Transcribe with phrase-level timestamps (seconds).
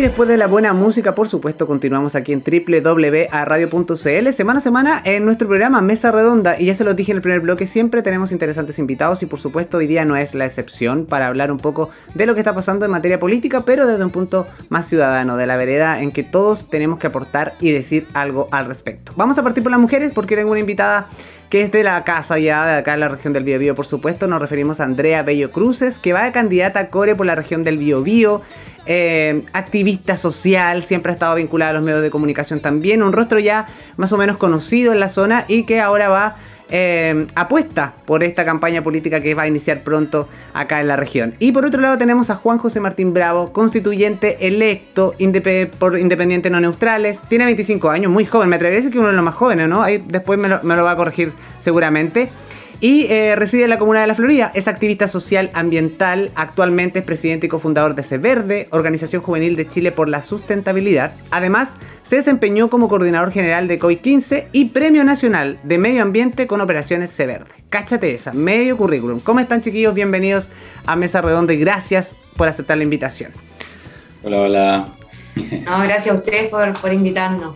[0.00, 5.02] Y después de la buena música, por supuesto, continuamos aquí en www.radio.cl semana a semana
[5.04, 6.58] en nuestro programa Mesa Redonda.
[6.58, 9.40] Y ya se lo dije en el primer bloque, siempre tenemos interesantes invitados y por
[9.40, 12.54] supuesto hoy día no es la excepción para hablar un poco de lo que está
[12.54, 16.22] pasando en materia política, pero desde un punto más ciudadano, de la vereda en que
[16.22, 19.12] todos tenemos que aportar y decir algo al respecto.
[19.16, 21.08] Vamos a partir por las mujeres porque tengo una invitada
[21.50, 24.28] que es de la casa ya, de acá en la región del Biobío, por supuesto.
[24.28, 27.64] Nos referimos a Andrea Bello Cruces, que va de candidata a Core por la región
[27.64, 28.40] del Biobío.
[28.86, 33.02] Eh, activista social, siempre ha estado vinculada a los medios de comunicación también.
[33.02, 36.36] Un rostro ya más o menos conocido en la zona y que ahora va
[36.70, 41.34] eh, apuesta por esta campaña política que va a iniciar pronto acá en la región.
[41.38, 45.14] Y por otro lado tenemos a Juan José Martín Bravo, constituyente electo
[45.78, 47.20] por Independiente No Neutrales.
[47.28, 49.68] Tiene 25 años, muy joven, me atrevería a decir que uno de los más jóvenes,
[49.68, 49.82] ¿no?
[49.82, 52.28] Ahí después me lo va a corregir seguramente
[52.80, 54.50] y eh, reside en la comuna de La Florida.
[54.54, 59.92] Es activista social ambiental, actualmente es presidente y cofundador de Verde, Organización Juvenil de Chile
[59.92, 61.12] por la Sustentabilidad.
[61.30, 66.46] Además, se desempeñó como coordinador general de COI 15 y Premio Nacional de Medio Ambiente
[66.46, 67.50] con Operaciones Verde.
[67.68, 69.20] Cáchate esa, medio currículum.
[69.20, 69.94] ¿Cómo están chiquillos?
[69.94, 70.48] Bienvenidos
[70.86, 73.30] a Mesa Redonda y gracias por aceptar la invitación.
[74.22, 74.84] Hola, hola.
[75.36, 77.54] No, gracias a ustedes por, por invitarnos.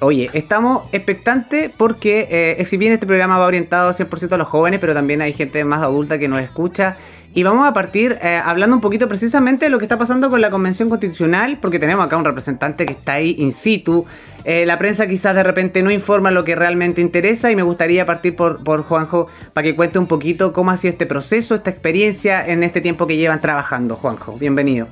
[0.00, 4.78] Oye, estamos expectantes porque eh, si bien este programa va orientado 100% a los jóvenes,
[4.78, 6.98] pero también hay gente más adulta que nos escucha.
[7.32, 10.42] Y vamos a partir eh, hablando un poquito precisamente de lo que está pasando con
[10.42, 14.06] la Convención Constitucional, porque tenemos acá un representante que está ahí in situ.
[14.44, 18.04] Eh, la prensa quizás de repente no informa lo que realmente interesa y me gustaría
[18.04, 21.70] partir por, por Juanjo para que cuente un poquito cómo ha sido este proceso, esta
[21.70, 23.96] experiencia en este tiempo que llevan trabajando.
[23.96, 24.88] Juanjo, bienvenido.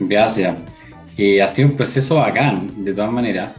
[0.00, 0.56] Gracias.
[0.56, 3.50] ha sido un proceso bacán, de todas maneras.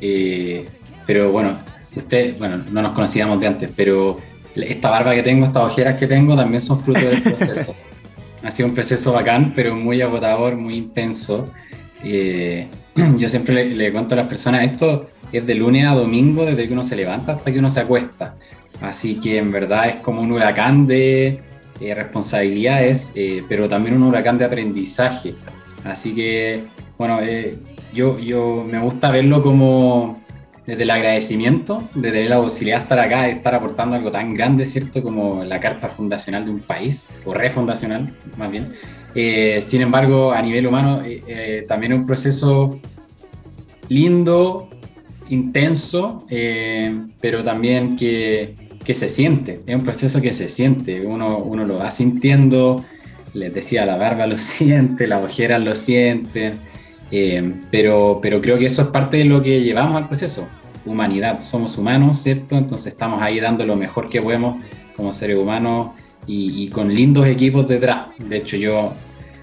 [0.00, 0.64] Eh,
[1.06, 1.58] pero bueno,
[1.94, 4.18] usted, bueno, no nos conocíamos de antes, pero
[4.54, 7.74] esta barba que tengo, estas ojeras que tengo, también son fruto del proceso.
[8.42, 11.44] ha sido un proceso bacán, pero muy agotador, muy intenso.
[12.02, 12.66] Eh,
[13.16, 16.72] yo siempre le, cuento a las personas, esto es de lunes a domingo, desde que
[16.72, 18.36] uno se levanta hasta que uno se acuesta.
[18.80, 21.40] Así que en verdad es como un huracán de
[21.80, 23.12] eh, responsabilidades,
[23.48, 25.34] pero también un huracán de aprendizaje.
[25.84, 26.64] Así que,
[26.98, 27.20] bueno,
[27.92, 30.16] yo, yo me gusta verlo como
[30.66, 34.34] desde el agradecimiento de tener la posibilidad de estar acá, de estar aportando algo tan
[34.34, 35.02] grande, ¿cierto?
[35.02, 38.66] Como la carta fundacional de un país, o refundacional, más bien.
[39.14, 42.80] Eh, sin embargo, a nivel humano, eh, eh, también es un proceso
[43.88, 44.68] lindo,
[45.28, 46.26] intenso,
[47.20, 48.54] pero también que,
[48.84, 49.60] que, se siente.
[49.66, 51.06] Es un proceso que se siente.
[51.06, 52.84] Uno, uno lo va sintiendo.
[53.32, 56.58] Les decía, la barba lo siente, las ojeras lo sienten.
[57.10, 60.46] Eh, pero, pero creo que eso es parte de lo que llevamos al proceso.
[60.84, 62.56] Humanidad, somos humanos, ¿cierto?
[62.56, 64.56] Entonces estamos ahí dando lo mejor que podemos
[64.96, 65.90] como seres humanos
[66.26, 68.10] y, con lindos equipos detrás.
[68.18, 68.92] De hecho, yo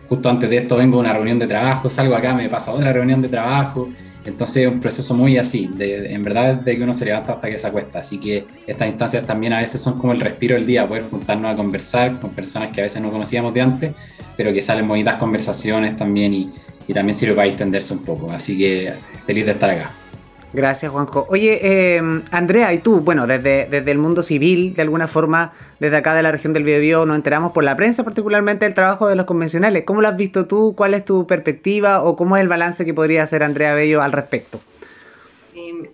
[0.08, 2.74] justo antes de esto vengo a una reunión de trabajo, salgo acá, me paso a
[2.76, 3.90] otra reunión de trabajo.
[4.26, 7.50] Entonces es un proceso muy así, de, en verdad desde que uno se levanta hasta
[7.50, 8.00] que se acuesta.
[8.00, 11.52] Así que estas instancias también a veces son como el respiro del día, poder juntarnos
[11.52, 13.92] a conversar con personas que a veces no conocíamos de antes,
[14.38, 16.52] pero que salen bonitas conversaciones también y,
[16.88, 18.32] y también sirve para extenderse un poco.
[18.32, 18.94] Así que
[19.26, 19.92] feliz de estar acá.
[20.54, 21.26] Gracias, Juanjo.
[21.30, 25.98] Oye, em, Andrea, y tú, bueno, desde, desde el mundo civil, de alguna forma, desde
[25.98, 29.16] acá de la región del Biobío, nos enteramos por la prensa, particularmente del trabajo de
[29.16, 29.84] los convencionales.
[29.84, 30.76] ¿Cómo lo has visto tú?
[30.78, 34.12] ¿Cuál es tu perspectiva o cómo es el balance que podría hacer Andrea Bello al
[34.12, 34.62] respecto?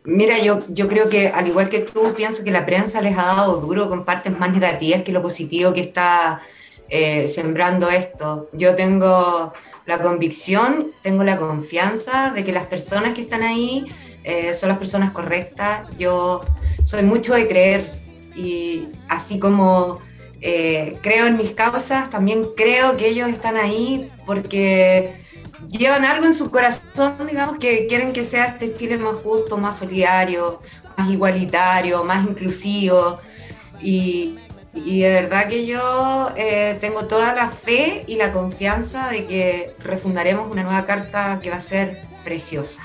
[0.03, 3.23] mira, yo, yo creo que al igual que tú, pienso que la prensa les ha
[3.23, 6.41] dado duro con partes más negativas que lo positivo que está
[6.89, 8.49] eh, sembrando esto.
[8.53, 9.53] Yo tengo
[9.85, 13.85] la convicción, tengo la confianza de que las personas que están ahí
[14.23, 15.87] eh, son las personas correctas.
[15.97, 16.41] Yo
[16.83, 17.89] soy mucho de creer
[18.35, 19.99] y así como
[20.41, 25.19] eh, creo en mis causas, también creo que ellos están ahí porque
[25.67, 29.77] llevan algo en su corazón, digamos, que quieren que sea este estilo más justo, más
[29.77, 30.59] solidario,
[30.97, 33.19] más igualitario, más inclusivo.
[33.81, 34.37] Y,
[34.73, 39.73] y de verdad que yo eh, tengo toda la fe y la confianza de que
[39.83, 42.83] refundaremos una nueva carta que va a ser preciosa.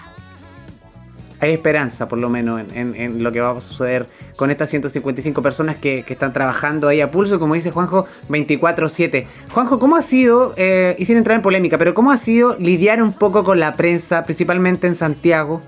[1.41, 5.77] Hay esperanza, por lo menos, en, lo que va a suceder con estas 155 personas
[5.77, 9.27] que, están trabajando ahí a pulso, como dice Juanjo, 24-7.
[9.53, 13.03] Juanjo, ¿cómo ha sido, eh, y sin entrar en polémica, pero cómo ha sido lidiar
[13.03, 15.61] un poco con la prensa, principalmente en Santiago?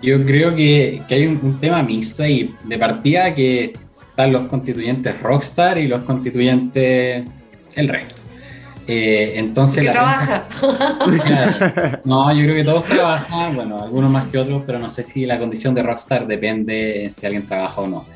[0.00, 2.52] Yo creo que, hay un, un, tema mixto ahí.
[2.64, 3.74] De partida que
[4.22, 7.28] están los constituyentes Rockstar y los constituyentes
[7.74, 8.22] el resto.
[8.86, 9.84] Eh, entonces.
[9.84, 10.46] ¿Qué trabaja?
[12.04, 15.24] no, yo creo que todos trabajan, bueno, algunos más que otros, pero no sé si
[15.26, 18.06] la condición de Rockstar depende si alguien trabaja o no.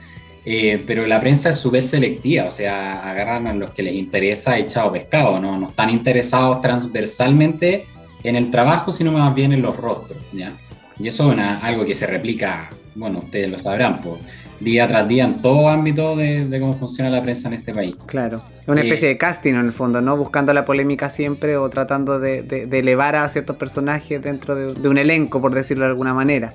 [0.45, 4.57] Eh, pero la prensa es súper selectiva, o sea, agarran a los que les interesa
[4.57, 5.59] echado pescado, ¿no?
[5.59, 7.87] no están interesados transversalmente
[8.23, 10.23] en el trabajo, sino más bien en los rostros.
[10.33, 10.57] ¿ya?
[11.01, 14.21] Y eso es algo que se replica, bueno, ustedes lo sabrán, pues,
[14.61, 17.97] día tras día en todo ámbito de, cómo funciona la prensa en este país.
[18.07, 20.17] Claro, una eh, especie de casting en el fondo, ¿no?
[20.17, 25.41] Buscando la polémica siempre o tratando de, elevar a ciertos personajes dentro de, un elenco,
[25.41, 26.53] por decirlo de alguna manera.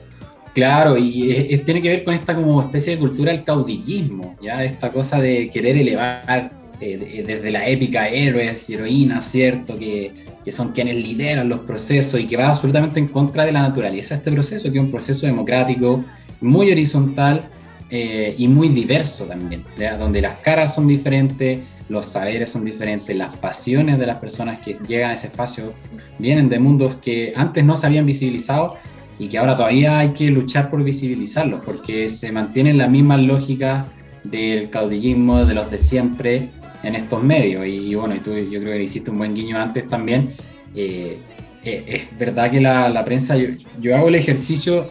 [0.54, 4.92] Claro, y tiene que ver con esta como especie de cultura del caudillismo, ya esta
[4.92, 6.52] cosa de querer elevar
[6.82, 9.78] eh, desde la épica héroes y heroínas, ¿cierto?
[9.78, 10.12] Que,
[10.44, 14.16] que, son quienes lideran los procesos y que va absolutamente en contra de la naturaleza
[14.16, 16.04] este proceso, que es un proceso democrático,
[16.42, 17.50] muy horizontal
[17.92, 19.66] eh, y muy diverso también,
[20.00, 21.60] donde las caras son diferentes,
[21.90, 25.70] los saberes son diferentes, las pasiones de las personas que llegan a ese espacio
[26.18, 28.78] vienen de mundos que antes no se habían visibilizado
[29.20, 33.90] y que ahora todavía hay que luchar por visibilizarlos, porque se mantienen las mismas lógicas
[34.24, 36.50] del caudillismo, de los de siempre
[36.84, 37.68] en estos medios.
[37.68, 40.34] Y, bueno, y tú yo creo que hiciste un buen guiño antes también.
[40.76, 41.18] Eh,
[41.64, 43.50] eh, es verdad que la, la prensa, yo,
[43.80, 44.88] yo, hago el ejercicio,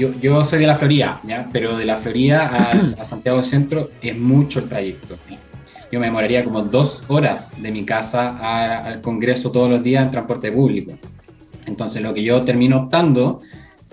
[0.00, 1.46] yo, yo soy de la Florida, ¿ya?
[1.52, 5.16] pero de la Florida a, a Santiago Centro es mucho el trayecto.
[5.92, 10.10] Yo me demoraría como dos horas de mi casa al Congreso todos los días en
[10.10, 10.92] transporte público.
[11.66, 13.40] Entonces lo que yo termino optando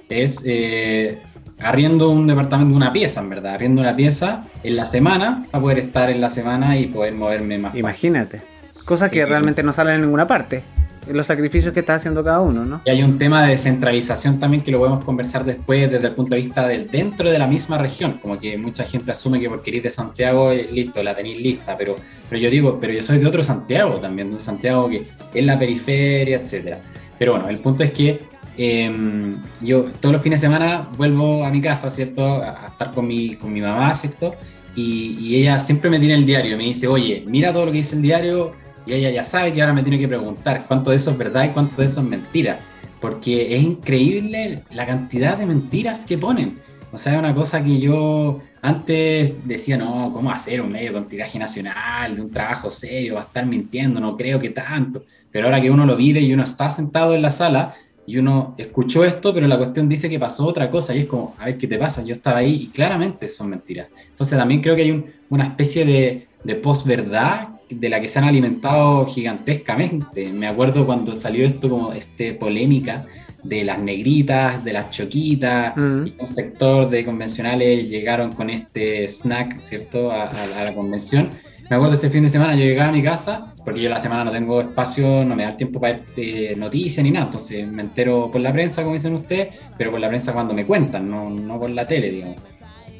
[0.07, 1.19] es eh,
[1.59, 5.80] arriendo un departamento, una pieza, en verdad, arriendo una pieza en la semana para poder
[5.80, 7.75] estar en la semana y poder moverme más.
[7.75, 8.42] Imagínate.
[8.86, 10.63] Cosas que realmente no salen en ninguna parte.
[11.12, 12.81] Los sacrificios que está haciendo cada uno, ¿no?
[12.86, 16.36] Y hay un tema de descentralización también que lo podemos conversar después desde el punto
[16.36, 18.19] de vista de dentro de la misma región.
[18.21, 21.75] Como que mucha gente asume que porque eres de Santiago, eh, listo, la tenéis lista.
[21.77, 21.95] Pero,
[22.30, 25.45] pero yo digo, pero yo soy de otro Santiago también, de un Santiago que es
[25.45, 26.80] la periferia, etcétera.
[27.18, 28.19] Pero bueno, el punto es que
[28.57, 32.42] Em, yo todos los fines de semana vuelvo a mi casa, ¿cierto?
[32.42, 34.33] A, estar con mi, con mi mamá, ¿cierto?
[34.75, 37.95] Y, ella siempre me tiene el diario, me dice, oye, mira todo lo que dice
[37.95, 38.54] el diario,
[38.88, 41.45] y ella ya sabe que ahora me tiene que preguntar cuánto de eso es verdad
[41.45, 42.57] y cuánto de eso es mentira,
[43.01, 46.56] porque es increíble la cantidad de mentiras que ponen.
[46.92, 51.07] O sea, es una cosa que yo antes decía, no, ¿cómo hacer un medio con
[51.07, 54.00] tiraje nacional, un trabajo serio, va a estar mintiendo?
[54.00, 55.04] No creo que tanto.
[55.31, 57.75] Pero ahora que uno lo vive y uno está sentado en la sala,
[58.07, 61.36] y uno escuchó esto, pero la cuestión dice que pasó otra cosa y es como,
[61.38, 63.90] a ver qué te pasa, yo estaba ahí y claramente son mentiras.
[64.10, 68.25] Entonces también creo que hay una especie de, de posverdad de la que se han
[68.25, 70.31] alimentado gigantescamente.
[70.31, 73.04] Me acuerdo cuando salió esto como este polémica
[73.44, 79.62] de las negritas, de las choquitas, y un sector de convencionales llegaron con este snack,
[79.62, 80.30] ¿cierto?, a
[80.64, 81.30] la convención
[81.69, 84.24] me acuerdo ese fin de semana, yo llegaba a mi casa, porque yo la semana
[84.24, 87.81] no tengo espacio, no me da el tiempo para ver noticias ni nada, entonces me
[87.81, 91.30] entero por la prensa, como dicen ustedes, pero por la prensa cuando me cuentan, no,
[91.30, 92.38] no por la tele, digamos.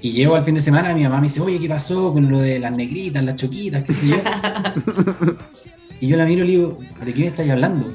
[0.08, 2.40] Y llego al fin de semana, mi mamá me dice, oye, ¿qué pasó con lo
[2.40, 4.16] de las negritas, las choquitas, qué sé yo?
[6.00, 7.90] y yo la miro y le digo, ¿de qué me estáis hablando?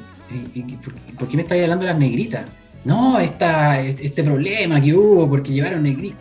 [1.19, 2.45] ¿Por qué me estáis hablando de las negritas?
[2.85, 6.21] No, esta, este problema que hubo porque llevaron negritas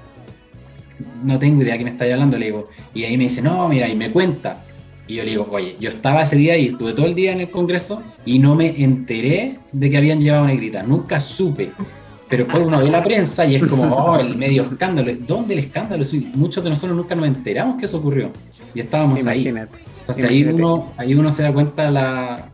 [1.25, 2.63] no tengo idea de qué me estáis hablando, le digo.
[2.93, 4.63] Y ahí me dice, no, mira, y me cuenta.
[5.07, 7.41] Y yo le digo, oye, yo estaba ese día y estuve todo el día en
[7.41, 11.69] el Congreso y no me enteré de que habían llevado negrita, nunca supe.
[12.31, 15.12] Pero después uno ve la prensa y es como, oh, el medio escándalo.
[15.20, 16.05] ¿Dónde el escándalo?
[16.34, 18.32] Muchos de nosotros nunca nos enteramos que eso ocurrió.
[18.74, 19.48] Y estábamos ahí.
[19.50, 22.51] Entonces ahí uno, ahí uno se da cuenta la,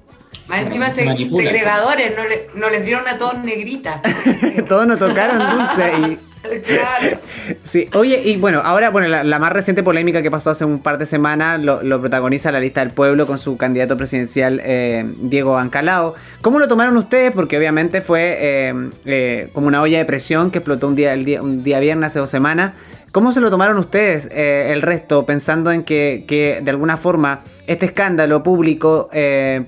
[0.48, 4.02] más encima segregadores, no, le, no, les dieron a todos negrita.
[4.68, 6.20] todos nos tocaron dulce y
[6.66, 7.20] Claro.
[7.64, 10.98] Sí, oye, y bueno, ahora, bueno, la, más reciente polémica que pasó hace un par
[10.98, 16.16] de semanas lo, protagoniza la lista del pueblo con su candidato presidencial eh, Diego Ancalao.
[16.42, 17.32] ¿Cómo lo tomaron ustedes?
[17.32, 21.26] Porque obviamente fue eh, eh, como una olla de presión que explotó un día, el
[21.26, 22.74] día, un día viernes hace dos semanas.
[23.12, 27.86] ¿Cómo se lo tomaron ustedes el resto, pensando en que, que, de alguna forma este
[27.88, 29.10] escándalo público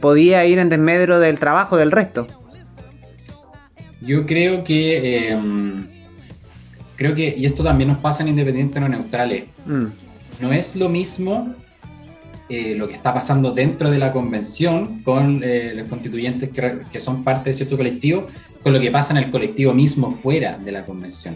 [0.02, 2.28] podía ir en desmedro del trabajo del resto?
[4.02, 5.36] Yo creo que
[7.00, 9.86] creo que, y esto también nos pasa en independientes no neutrales, mm.
[10.42, 11.56] no es lo mismo
[12.50, 17.00] eh, lo que está pasando dentro de la convención con eh, los constituyentes que, que,
[17.00, 18.28] son parte de cierto colectivo,
[18.62, 21.36] con lo que pasa en el colectivo mismo fuera de la convención.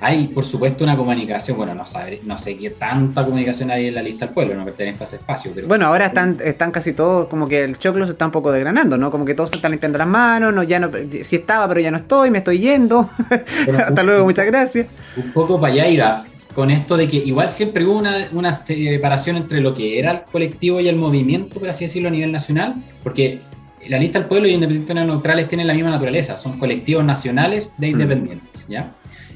[0.00, 3.94] Hay, por supuesto, una comunicación, bueno, no, sabe, no sé qué tanta comunicación hay en
[3.94, 5.52] la lista del pueblo, no pertenezco a ese espacio.
[5.54, 5.66] Pero...
[5.66, 8.96] Bueno, ahora están, están casi todos, como que el choclo se está un poco degranando,
[8.96, 9.10] ¿no?
[9.10, 10.90] Como que todos se están limpiando las manos, no, ya no,
[11.22, 13.08] sí estaba, pero ya no estoy, me estoy yendo.
[13.78, 14.88] Hasta luego, muchas gracias.
[15.16, 16.24] Un poco para allá iba,
[16.54, 20.22] con esto de que igual siempre hubo una, una, separación entre lo que era el
[20.22, 23.40] colectivo y el movimiento, por así decirlo, a nivel nacional, porque
[23.88, 27.88] la lista del pueblo y independientes neutrales tienen la misma naturaleza, son colectivos nacionales de
[27.88, 27.90] mm.
[27.90, 28.90] independientes, ¿ya?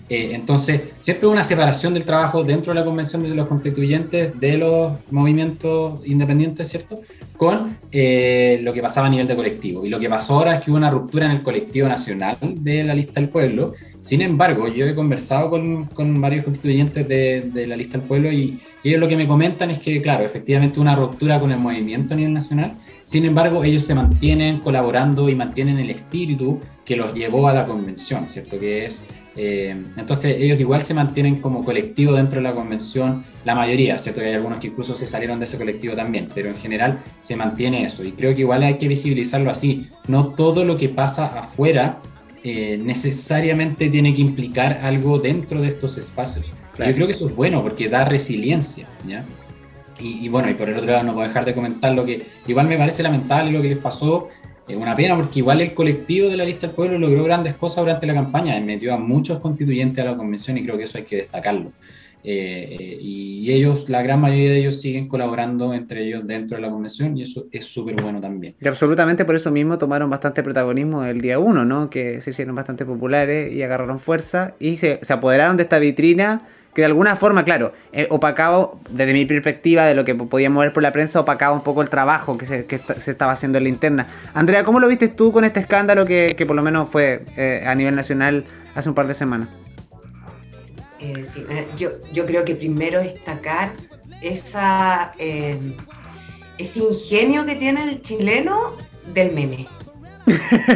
[0.09, 4.59] Eh, entonces, siempre una separación del trabajo dentro de la convención de los constituyentes de
[4.59, 6.99] los movimientos independientes, ¿cierto?
[7.39, 9.87] con eh, lo que pasaba a nivel de colectivo.
[9.87, 12.83] Y lo que pasó ahora es que hubo una ruptura en el colectivo nacional de
[12.83, 13.75] la lista del pueblo.
[14.01, 18.33] Sin embargo, yo he conversado con, con varios constituyentes de, de, la lista del pueblo
[18.33, 22.15] y, ellos lo que me comentan es que, claro, efectivamente una ruptura con el movimiento
[22.15, 22.73] a nivel nacional.
[23.05, 27.67] Sin embargo, ellos se mantienen colaborando y mantienen el espíritu que los llevó a la
[27.67, 28.57] convención, ¿cierto?
[28.59, 29.05] Que es
[29.41, 34.21] eh, entonces ellos igual se mantienen como colectivo dentro de la convención, la mayoría, ¿cierto?
[34.21, 37.37] Que hay algunos que incluso se salieron de ese colectivo también, pero en general se
[37.37, 39.87] mantiene eso y creo que igual hay que visibilizarlo así.
[40.09, 42.01] No todo lo que pasa afuera
[42.43, 46.51] eh, necesariamente tiene que implicar algo dentro de estos espacios.
[46.77, 49.23] Yo creo que eso es bueno porque da resiliencia, ¿ya?
[50.01, 52.27] Y, y, bueno, y por el otro lado no puedo dejar de comentar lo que
[52.49, 54.29] igual me parece lamentable lo que les pasó
[54.69, 57.85] es una pena porque igual el colectivo de la lista del pueblo logró grandes cosas
[57.85, 61.05] durante la campaña, metió a muchos constituyentes a la convención y creo que eso hay
[61.05, 61.73] que destacarlo.
[62.25, 66.63] Eh, eh, y ellos, la gran mayoría de ellos siguen colaborando entre ellos dentro de
[66.63, 68.55] la convención y eso es súper bueno también.
[68.61, 71.89] Y absolutamente por eso mismo tomaron bastante protagonismo el día uno, ¿no?
[71.89, 76.43] Que se hicieron bastante populares y agarraron fuerza y se apoderaron de esta vitrina
[76.75, 80.73] que de alguna forma, claro, eh, opacaba, desde mi perspectiva, de lo que podíamos ver
[80.73, 82.67] por la prensa, opacaba un poco el trabajo que se,
[83.11, 84.07] estaba haciendo en la interna.
[84.35, 87.75] Andrea, ¿cómo lo viste tú con este escándalo que, por lo menos fue eh, a
[87.75, 88.45] nivel nacional
[88.75, 89.49] hace un par de semanas?
[91.01, 91.45] Eh, sí,
[91.77, 93.71] yo, yo creo que primero destacar
[94.21, 98.73] esa, ese ingenio que tiene el chileno
[99.15, 99.69] del meme.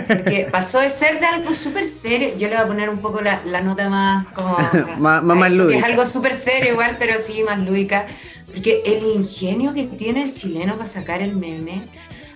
[0.08, 2.30] Porque pasó de ser de algo súper serio.
[2.38, 4.56] Yo le voy a poner un poco la, nota más como.
[4.98, 5.78] más, más, lúdica.
[5.78, 8.06] Es algo súper serio igual, pero sí más lúdica.
[8.46, 11.84] Porque el ingenio que tiene el chileno para sacar el meme.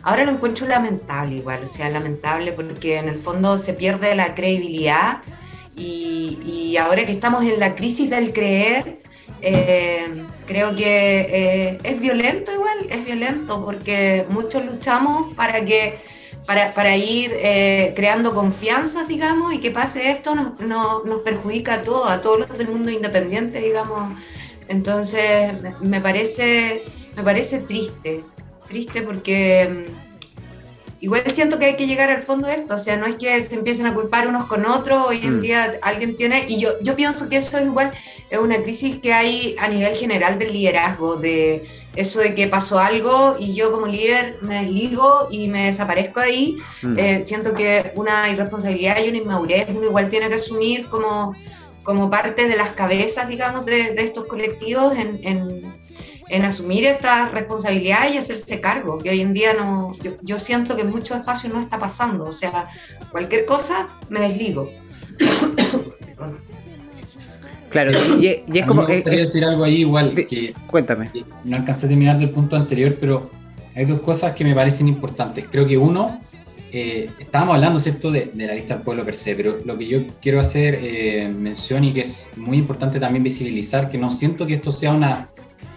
[0.02, 4.37] Ahora lo encuentro lamentable igual, o sea, lamentable porque en el fondo se pierde la
[4.37, 5.20] credibilidad
[5.76, 9.00] y, ahora que estamos en la crisis del creer,
[9.42, 15.99] eh, creo que eh, es violento igual, es violento porque muchos luchamos para que
[16.47, 21.83] para, para ir eh, creando confianza, digamos, y que pase esto nos, nos, perjudica a
[21.83, 24.17] todos, a todos los del mundo independiente, digamos.
[24.69, 26.85] Entonces, me parece,
[27.17, 28.23] me parece triste,
[28.69, 32.97] triste porque mm, igual siento que hay que llegar al fondo de esto, o sea,
[32.97, 35.41] no es que se empiecen a culpar unos con otros, hoy en mm.
[35.41, 37.91] día alguien tiene, y yo, yo pienso que eso es igual,
[38.31, 41.65] es una crisis que hay a nivel general del liderazgo, de
[41.97, 46.57] eso de que pasó algo y yo como líder me desligo y me desaparezco ahí,
[46.83, 46.99] mm.
[46.99, 51.35] eh, siento que una irresponsabilidad y una inmadurez uno igual tiene que asumir como,
[51.83, 55.73] como parte de las cabezas, digamos, de, de estos colectivos en, en
[56.29, 60.83] en asumir esta responsabilidad y hacerse cargo, que hoy en día no, yo, siento que
[60.83, 62.67] en muchos espacios no está pasando, o sea,
[63.11, 64.71] cualquier cosa me desligo.
[67.68, 68.82] Claro, y, es como...
[68.82, 71.11] Me gustaría decir algo ahí igual, que, cuéntame.
[71.44, 73.25] no alcancé a terminar del punto anterior, pero
[73.75, 75.44] hay dos cosas que me parecen importantes.
[75.50, 76.18] Creo que uno,
[76.73, 80.00] eh, estábamos hablando, ¿cierto?, de, la lista del pueblo per se, pero lo que yo
[80.20, 84.54] quiero hacer eh, mención y que es muy importante también visibilizar, que no siento que
[84.54, 85.26] esto sea una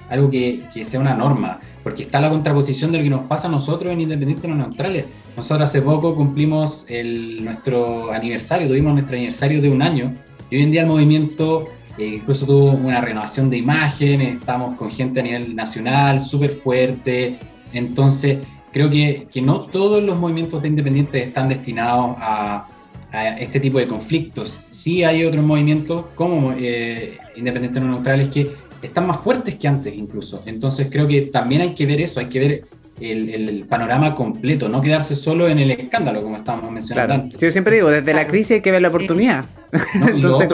[0.09, 3.47] algo que, que, sea una norma, porque está la contraposición de lo que nos pasa
[3.47, 5.05] a nosotros en Independientes no Neutrales.
[5.37, 10.11] Nosotros hace poco cumplimos el, nuestro aniversario, tuvimos nuestro aniversario de un año,
[10.49, 11.65] y hoy en día el movimiento
[11.99, 17.37] eh, incluso tuvo una renovación de imagen, estamos con gente a nivel nacional súper fuerte,
[17.73, 18.37] entonces
[18.71, 22.67] creo que, que, no todos los movimientos de independientes están destinados a,
[23.11, 24.59] este tipo de conflictos.
[24.69, 28.47] Sí hay otros movimientos como eh, Independientes no Neutrales que
[28.83, 30.43] están más fuertes que antes incluso.
[30.45, 32.63] Entonces creo que también hay que ver eso, hay que ver
[33.01, 37.39] el, panorama completo, no quedarse solo en el escándalo, como estábamos mencionando antes.
[37.39, 39.45] Yo siempre digo, desde la crisis hay que ver la oportunidad.
[39.93, 40.49] Entonces,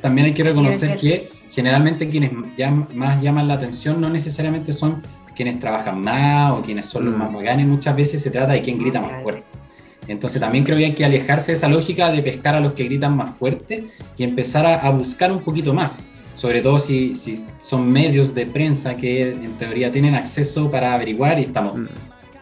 [0.00, 2.32] también hay que reconocer que generalmente quienes
[2.94, 5.02] más llaman la atención no necesariamente son
[5.36, 7.18] quienes trabajan más o quienes son los mm.
[7.18, 9.44] más bacanes, muchas veces se trata de quien grita más fuerte.
[10.06, 12.84] Entonces también creo que hay que alejarse de esa lógica de pescar a los que
[12.84, 13.86] gritan más fuerte
[14.18, 18.96] y empezar a buscar un poquito más sobre todo si, si, son medios de prensa
[18.96, 21.86] que en teoría tienen acceso para averiguar y estamos, mm.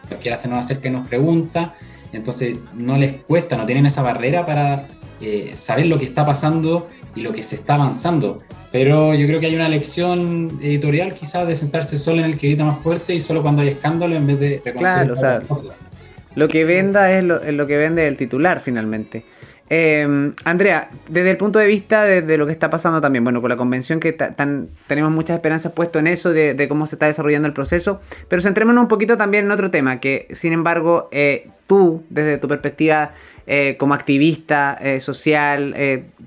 [0.07, 1.75] cualquiera se nos acerca y nos pregunta,
[2.11, 4.87] entonces no les cuesta, no tienen esa barrera para
[5.21, 8.37] eh, saber lo que está pasando y lo que se está avanzando.
[8.71, 12.47] Pero yo creo que hay una lección editorial quizás de sentarse solo en el que
[12.47, 15.41] grita más fuerte y solo cuando hay escándalo en vez de reconocer claro, o sea,
[16.35, 19.25] lo que venda es lo, es lo que vende el titular finalmente.
[19.75, 23.49] Em, Andrea, desde el punto de vista de, lo que está pasando también, bueno, con
[23.49, 27.55] la convención que tenemos muchas esperanzas puesto en eso, de, cómo se está desarrollando el
[27.55, 32.37] proceso, pero centrémonos un poquito también en otro tema, que sin embargo, eh, tú, desde
[32.37, 33.13] tu perspectiva
[33.47, 35.75] eh, como activista eh, social,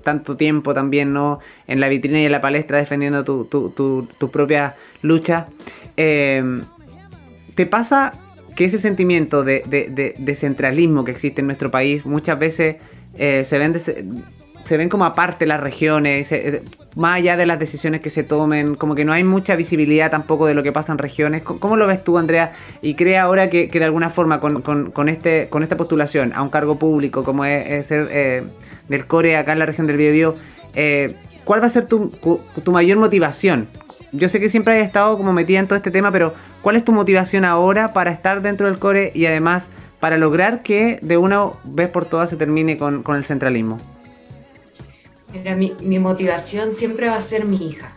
[0.03, 1.39] tanto tiempo también, ¿no?
[1.67, 4.31] En la vitrina y en la palestra defendiendo tu, tu, tu,
[5.03, 5.47] lucha,
[5.95, 8.11] ¿te pasa
[8.57, 12.77] que ese sentimiento de, centralismo que existe en nuestro país muchas veces
[13.17, 13.73] eh, se ven
[14.67, 16.61] se ven como aparte las regiones, eh,
[16.97, 20.45] más allá de las decisiones que se tomen, como que no hay mucha visibilidad tampoco
[20.45, 21.41] de lo que pasa en regiones.
[21.41, 22.51] ¿Cómo lo ves tú, Andrea?
[22.81, 26.77] Y cree ahora que, de alguna forma con, este, con esta postulación a un cargo
[26.77, 28.43] público como es, ser eh,
[28.89, 30.35] del Core acá en la región del Biobío,
[31.45, 33.65] ¿cuál va a ser tu, tu, mayor motivación?
[34.11, 36.83] Yo sé que siempre has estado como metida en todo este tema, pero ¿cuál es
[36.83, 41.51] tu motivación ahora para estar dentro del Core y además para lograr que de una
[41.63, 43.79] vez por todas se termine con el centralismo?
[45.81, 47.93] mi, motivación siempre va a ser mi hija.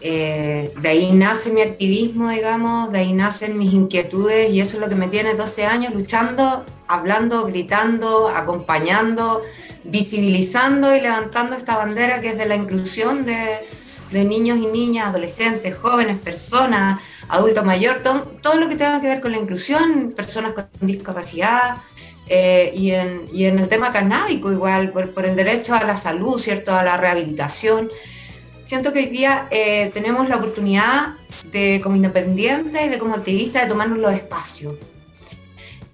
[0.00, 4.80] Eh, de ahí nace mi activismo, digamos, de ahí nacen mis inquietudes y eso es
[4.80, 9.40] lo que me tiene 12 años luchando, hablando, gritando, acompañando,
[9.84, 13.58] visibilizando y levantando esta bandera que es de la inclusión de,
[14.10, 17.00] de niños y niñas, adolescentes, jóvenes, personas,
[17.32, 21.78] adultos mayores, todo, todo, lo que tenga que ver con la inclusión, personas con discapacidad,
[22.28, 25.96] eh, y, en, y, en, el tema canábico igual, por, por, el derecho a la
[25.96, 26.74] salud, ¿cierto?
[26.74, 27.90] A la rehabilitación.
[28.60, 31.14] Siento que hoy día eh, tenemos la oportunidad
[31.50, 34.76] de, como independientes y de como activistas, de tomarnos los espacios.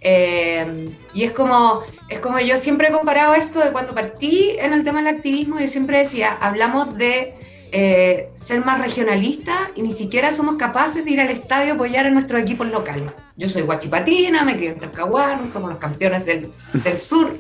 [0.01, 4.73] Eh, y es como, es como yo siempre he comparado esto de cuando partí en
[4.73, 7.38] el tema del activismo, yo siempre decía, hablamos de
[7.73, 12.07] eh, ser más regionalista y ni siquiera somos capaces de ir al estadio a apoyar
[12.07, 13.11] a nuestros equipos locales.
[13.37, 17.37] Yo soy guachipatina, me crié en Talcahuano, somos los campeones del, del sur,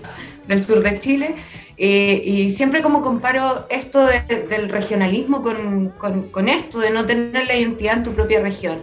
[0.46, 1.34] del sur de Chile.
[1.76, 7.46] Eh, y siempre como comparo esto del regionalismo con, con, con, esto, de no tener
[7.46, 8.80] la identidad en tu propia región.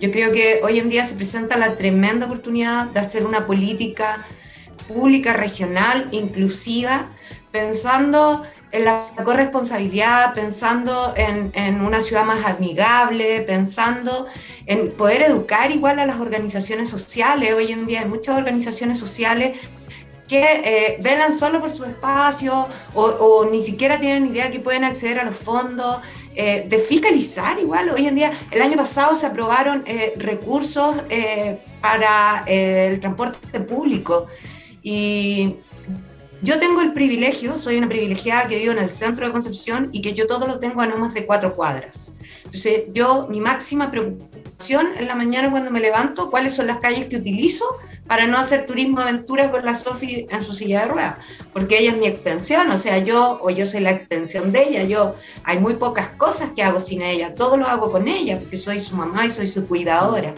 [0.00, 4.26] Yo creo que hoy en día se presenta la tremenda oportunidad de hacer una política
[4.86, 7.06] pública regional, inclusiva,
[7.50, 14.26] pensando en la corresponsabilidad, pensando en, una ciudad más amigable, pensando
[14.66, 17.52] en poder educar igual a las organizaciones sociales.
[17.52, 19.56] Hoy en día hay muchas organizaciones sociales
[20.28, 24.84] que eh, velan solo por su espacio o, o, ni siquiera tienen idea que pueden
[24.84, 26.00] acceder a los fondos.
[26.40, 27.90] Eh, de fiscalizar igual.
[27.90, 34.24] Hoy en día, el año pasado se aprobaron eh, recursos eh, para el transporte público
[34.80, 35.56] y
[36.42, 40.02] yo tengo el privilegio, soy una privilegiada que vivo en el centro de Concepción y
[40.02, 42.12] que yo todo lo tengo a no más de cuatro cuadras.
[42.44, 47.06] Entonces, yo, mi máxima preocupación en la mañana cuando me levanto, cuáles son las calles
[47.06, 47.64] que utilizo
[48.06, 51.16] para no hacer turismo aventura con la Sofi en su silla de ruedas,
[51.52, 54.84] porque ella es mi extensión, o sea, yo o yo soy la extensión de ella,
[54.84, 58.56] yo hay muy pocas cosas que hago sin ella, todo lo hago con ella, porque
[58.56, 60.34] soy su mamá y soy su cuidadora.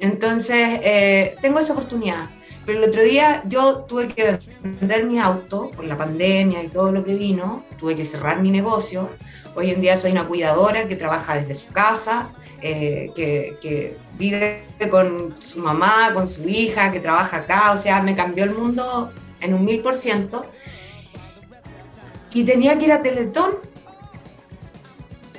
[0.00, 2.30] Entonces, eh, tengo esa oportunidad.
[2.68, 6.92] Pero el otro día yo tuve que vender mi auto por la pandemia y todo
[6.92, 9.08] lo que vino, tuve que cerrar mi negocio.
[9.54, 14.66] Hoy en día soy una cuidadora que trabaja desde su casa, eh, que, que, vive
[14.90, 19.14] con su mamá, con su hija, que trabaja acá, o sea, me cambió el mundo
[19.40, 20.44] en un mil por ciento.
[22.34, 23.52] Y tenía que ir a Teletón.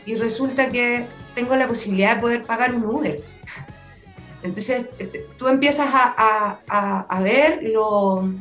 [0.07, 3.23] Y resulta que tengo la posibilidad de poder pagar un Uber
[4.43, 8.33] entonces, este, tú empiezas a, ver lo,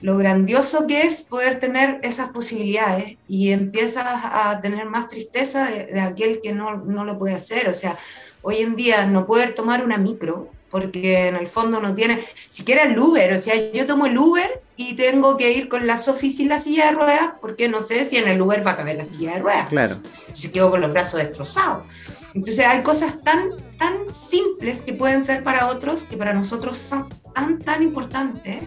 [0.00, 6.00] lo, grandioso que es poder tener esas posibilidades y empiezas a tener más tristeza de,
[6.00, 7.68] aquel que no, no, lo puede hacer.
[7.68, 7.98] O sea,
[8.42, 12.84] hoy en día no poder tomar una micro porque en el fondo no tiene siquiera
[12.84, 13.32] el Uber.
[13.32, 16.58] O sea, yo tomo el Uber y tengo que ir con la Sofi sin la
[16.58, 19.34] silla de ruedas porque no sé si en el Uber va a caber la silla
[19.34, 19.68] de ruedas.
[19.68, 19.96] Claro.
[20.32, 21.86] Se quedo con los brazos destrozados.
[22.34, 27.08] Entonces hay cosas tan, tan simples que pueden ser para otros que para nosotros son
[27.34, 28.64] tan, tan importantes.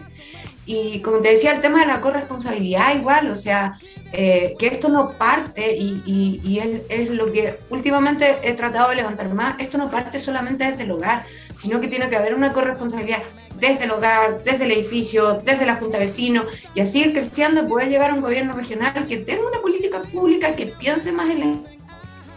[0.66, 3.76] Y como te decía, el tema de la corresponsabilidad igual, o sea,
[4.12, 6.02] eh, que esto no parte, y,
[6.44, 10.64] y, es, es, lo que últimamente he tratado de levantar más, esto no parte solamente
[10.64, 13.22] desde el hogar, sino que tiene que haber una corresponsabilidad
[13.58, 17.66] desde el hogar, desde el edificio, desde la junta de vecinos, y así ir creciendo,
[17.68, 21.40] poder llegar a un gobierno regional que tenga una política pública que piense más en
[21.40, 21.46] la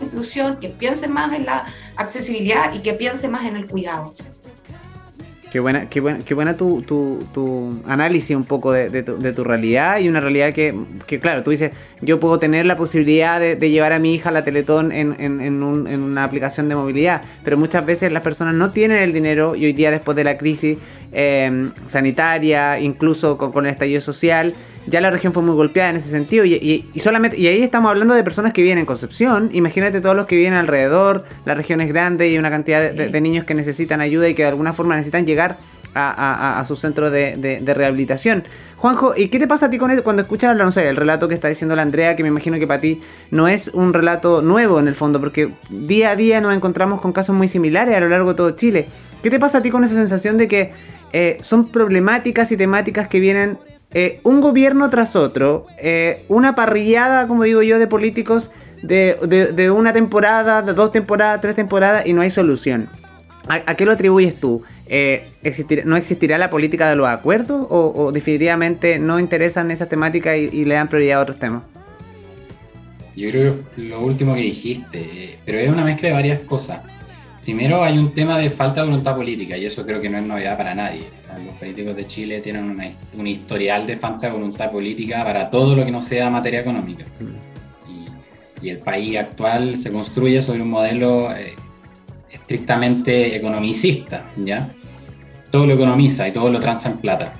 [0.03, 4.13] inclusión, que piense más en la accesibilidad y que piense más en el cuidado.
[5.53, 9.33] Qué buena, qué buena, qué buena tu, tu, tu, análisis un poco de, tu, de,
[9.33, 10.73] tu, realidad y una realidad que,
[11.05, 14.31] que, claro, tú dices, yo puedo tener la posibilidad de, llevar a mi hija a
[14.31, 18.71] la Teletón en, en, en, una aplicación de movilidad, pero muchas veces las personas no
[18.71, 20.79] tienen el dinero y hoy día después de la crisis
[21.13, 24.53] eh, sanitaria, incluso con, el estallido social,
[24.87, 28.13] ya la región fue muy golpeada en ese sentido y, solamente, y ahí estamos hablando
[28.13, 31.89] de personas que viven en Concepción, imagínate todos los que viven alrededor, la región es
[31.89, 35.25] grande y una cantidad de niños que necesitan ayuda y que de alguna forma necesitan
[35.25, 35.57] llegar
[35.95, 38.43] a, su centro de, rehabilitación.
[38.77, 41.35] Juanjo, ¿y qué te pasa a ti con cuando escuchas no sé, el relato que
[41.35, 44.79] está diciendo la Andrea, que me imagino que para ti no es un relato nuevo
[44.79, 48.09] en el fondo, porque día a día nos encontramos con casos muy similares a lo
[48.09, 48.87] largo de todo Chile?
[49.21, 50.73] ¿Qué te pasa a ti con esa sensación de que
[51.13, 53.59] eh, son problemáticas y temáticas que vienen
[53.93, 58.49] eh, un gobierno tras otro, eh, una parrillada, como digo yo, de políticos
[58.81, 62.89] de, una temporada, de dos temporadas, tres temporadas y no hay solución?
[63.47, 64.63] ¿A, qué lo atribuyes tú?
[65.85, 70.73] ¿No existirá la política de los acuerdos o, definitivamente no interesan esas temáticas y, le
[70.73, 71.63] dan prioridad a otros temas?
[73.15, 76.79] Yo creo que lo último que dijiste, pero es una mezcla de varias cosas.
[77.43, 80.25] Primero hay un tema de falta de voluntad política y eso creo que no es
[80.25, 81.09] novedad para nadie.
[81.45, 82.77] los políticos de Chile tienen
[83.13, 87.03] un historial de falta de voluntad política para todo lo que no sea materia económica.
[88.61, 91.53] Y, el país actual se construye sobre un modelo eh,
[92.31, 94.69] estrictamente economicista, ¿ya?
[95.51, 97.33] Todo lo economiza y todo lo transa en plata.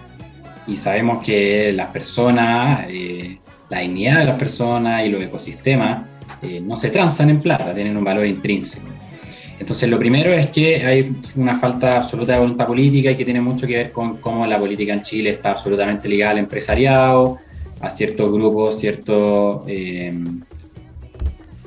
[0.67, 3.37] Y sabemos que las personas, eh,
[3.69, 6.11] la dignidad de las personas y los ecosistemas
[6.41, 8.92] eh, no se transan en plata, tienen un valor intrínseco.
[9.63, 13.39] Entonces, lo primero es que hay una falta absoluta de voluntad política y que tiene
[13.39, 17.37] mucho que ver con cómo la política en Chile está absolutamente ligada al empresariado,
[17.79, 20.11] a ciertos grupos, ciertos, eh,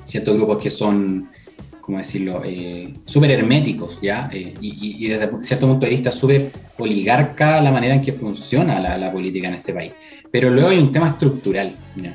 [0.05, 1.31] ciertos grupos que son,
[1.81, 4.29] ¿cómo decirlo?, eh, súper herméticos, ¿ya?
[4.31, 8.99] Eh, y, desde cierto punto de vista súper oligarca la manera en que funciona la,
[8.99, 9.93] la, política en este país.
[10.31, 12.15] Pero luego hay un tema estructural, ¿ya?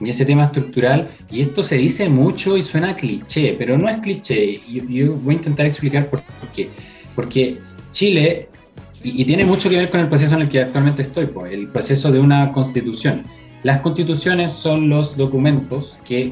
[0.00, 3.98] Y ese tema estructural, y esto se dice mucho y suena cliché, pero no es
[3.98, 6.22] cliché, yo, yo voy a intentar explicar por,
[6.54, 6.68] qué.
[7.14, 7.58] Porque
[7.92, 8.48] Chile,
[9.02, 11.68] y, tiene mucho que ver con el proceso en el que actualmente estoy, pues, el
[11.68, 13.22] proceso de una constitución.
[13.62, 16.30] Las constituciones son los documentos que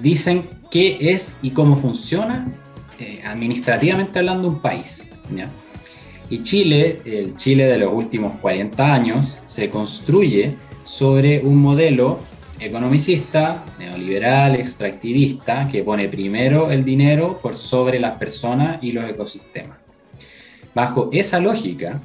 [0.00, 2.48] dicen qué es y cómo funciona
[2.98, 5.10] eh, administrativamente hablando un país.
[6.28, 12.18] Y Chile, el Chile de los últimos 40 años, se construye sobre un modelo
[12.60, 19.78] economicista, neoliberal, extractivista, que pone primero el dinero por sobre las personas y los ecosistemas.
[20.74, 22.00] Bajo esa lógica,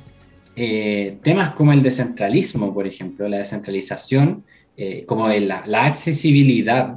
[0.56, 4.44] eh, temas como el descentralismo, por ejemplo, la descentralización,
[4.78, 6.96] eh, como la, accesibilidad,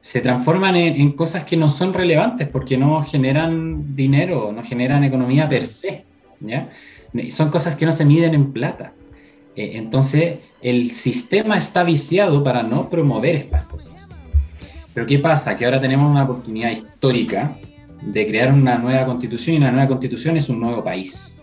[0.00, 5.48] se transforman en, cosas que no son relevantes porque no generan dinero, no generan economía
[5.48, 6.04] per se.
[6.40, 6.70] ¿ya?
[7.30, 8.94] Son cosas que no se miden en plata.
[9.56, 14.08] Eh, entonces, el sistema está viciado para no promover estas cosas.
[14.92, 15.56] Pero ¿qué pasa?
[15.56, 17.56] Que ahora tenemos una oportunidad histórica
[18.02, 21.40] de crear una nueva constitución y una nueva constitución es un nuevo país.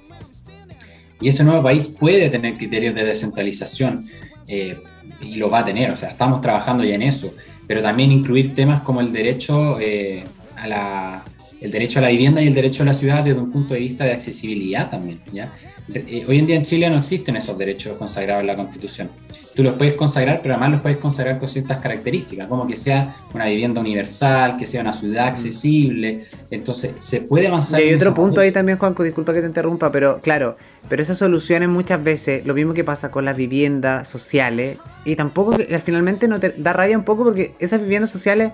[1.20, 4.04] Y ese nuevo país puede tener criterios de descentralización
[4.48, 4.78] eh,
[5.22, 7.34] y lo va a tener, o sea, estamos trabajando ya en eso,
[7.66, 10.24] pero también incluir temas como el derecho eh,
[10.56, 11.24] a la
[11.62, 13.80] el derecho a la vivienda y el derecho a la ciudad desde un punto de
[13.80, 15.20] vista de accesibilidad también.
[15.32, 15.52] ¿ya?
[15.94, 19.10] Eh, hoy en día en Chile no existen esos derechos consagrados en la Constitución.
[19.56, 23.16] Tú los puedes consagrar, pero además los puedes consagrar con ciertas características, como que sea
[23.34, 25.30] una vivienda universal, que sea una ciudad mm.
[25.30, 26.20] accesible.
[26.52, 27.80] Entonces, se puede avanzar.
[27.80, 30.58] Y hay otro punto ahí también, Juanco, disculpa que te interrumpa, pero claro,
[30.90, 35.56] pero esas soluciones muchas veces, lo mismo que pasa con las viviendas sociales, y tampoco,
[35.84, 38.52] finalmente no te da rabia un poco porque esas viviendas sociales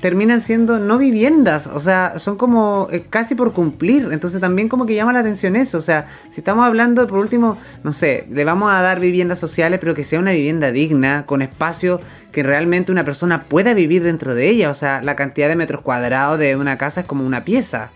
[0.00, 4.86] terminan siendo no viviendas, o sea, son como eh, casi por cumplir, entonces también como
[4.86, 8.44] que llama la atención eso, o sea, si estamos hablando, por último, no sé, le
[8.44, 12.00] vamos a dar viviendas sociales, pero que sea una vivienda digna, con espacio
[12.32, 15.82] que realmente una persona pueda vivir dentro de ella, o sea, la cantidad de metros
[15.82, 17.90] cuadrados de una casa es como una pieza.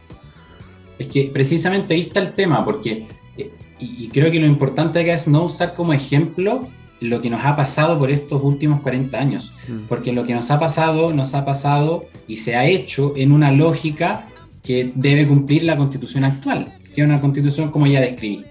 [0.99, 5.01] Es que precisamente ahí está el tema, porque, eh, y, y creo que lo importante
[5.01, 6.69] acá es no usar como ejemplo
[7.01, 9.55] lo que nos ha pasado por estos últimos 40 años.
[9.69, 9.87] Mm.
[9.89, 13.53] Porque lo que nos ha pasado, nos ha pasado y se ha hecho en una
[13.53, 14.27] lógica
[14.63, 18.45] que debe cumplir la constitución actual, que es una constitución como ya describí.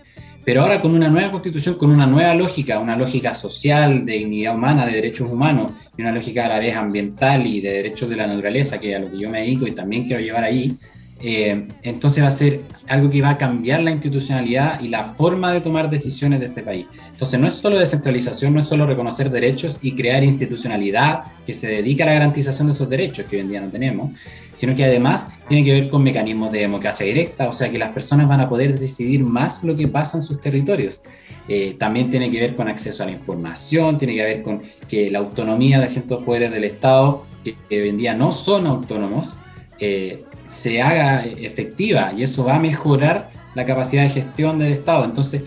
[0.43, 4.55] Pero ahora con una nueva constitución, con una nueva lógica, una lógica social, de dignidad
[4.55, 8.15] humana, de derechos humanos, y una lógica a la vez ambiental y de derechos de
[8.15, 10.75] la naturaleza, que es a lo que yo me dedico y también quiero llevar ahí,
[11.21, 15.51] eh, entonces va a ser algo que va a cambiar la institucionalidad y la forma
[15.51, 16.85] de tomar decisiones de este país.
[17.11, 21.67] Entonces no es solo descentralización, no es solo reconocer derechos y crear institucionalidad que se
[21.67, 24.15] dedica a la garantización de esos derechos que hoy en día no tenemos,
[24.55, 27.91] sino que además tiene que ver con mecanismos de democracia directa, o sea que las
[27.91, 31.01] personas van a poder decidir más lo que pasa en sus territorios.
[31.47, 35.09] Eh, también tiene que ver con acceso a la información, tiene que ver con que
[35.09, 39.39] la autonomía de ciertos poderes del Estado, que, hoy en día no son autónomos,
[39.79, 45.05] eh, se haga efectiva y eso va a mejorar la capacidad de gestión del Estado.
[45.05, 45.43] Entonces,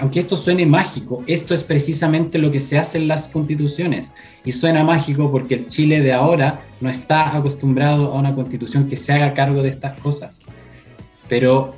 [0.00, 4.12] aunque esto suene mágico, esto es precisamente lo que se hace en las constituciones.
[4.44, 8.96] Y suena mágico porque el Chile de ahora no está acostumbrado a una constitución que
[8.96, 10.44] se haga cargo de estas cosas.
[11.28, 11.72] Pero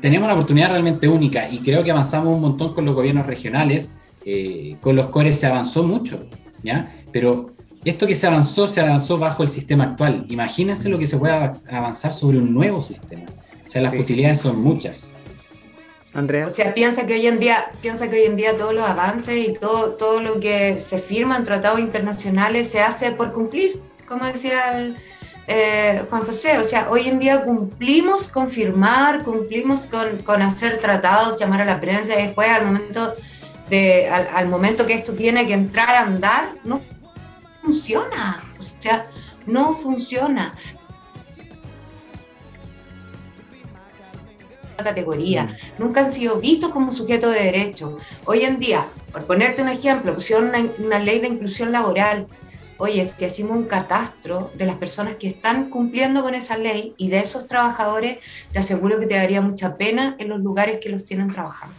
[0.00, 3.96] tenemos una oportunidad realmente única y creo que avanzamos un montón con los gobiernos regionales.
[4.24, 6.28] Eh, con los cores se avanzó mucho,
[6.62, 6.94] ¿ya?
[7.10, 7.49] Pero
[7.84, 10.26] esto que se avanzó, se avanzó bajo el sistema actual.
[10.28, 13.24] Imagínense lo que se puede avanzar sobre un nuevo sistema.
[13.66, 15.12] O sea, las posibilidades son muchas.
[16.12, 16.46] Andrea.
[16.46, 19.48] O sea, piensa que hoy en día, piensa que hoy en día todos los avances
[19.48, 24.24] y todo, todo lo que se firma en tratados internacionales se hace por cumplir, como
[24.24, 24.92] decía
[25.46, 26.58] eh, Juan José.
[26.58, 31.64] O sea, hoy en día cumplimos con firmar, cumplimos con, con hacer tratados, llamar a
[31.64, 33.12] la prensa y después al momento
[33.70, 36.82] de, al, al momento que esto tiene que entrar a andar, no
[37.62, 38.50] funciona.
[38.58, 39.04] O sea,
[39.46, 40.54] no funciona.
[44.82, 45.82] categoría, mm.
[45.82, 47.96] nunca han sido vistos como sujetos de derecho.
[48.24, 52.26] Hoy en día, por ponerte un ejemplo, pusieron una, ley de inclusión laboral.
[52.78, 57.08] Oye, si hacemos un catastro de las personas que están cumpliendo con esa ley y
[57.10, 58.18] de esos trabajadores,
[58.52, 61.76] te aseguro que te daría mucha pena en los lugares que los tienen trabajando.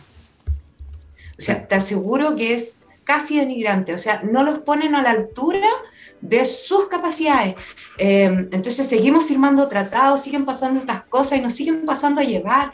[1.40, 2.76] O sea, te aseguro que es
[3.12, 5.68] casi denigrante, o sea, no los ponen a la altura
[6.22, 7.56] de sus capacidades.
[7.98, 12.72] Em, entonces seguimos firmando tratados, siguen pasando estas cosas y nos siguen pasando a llevar.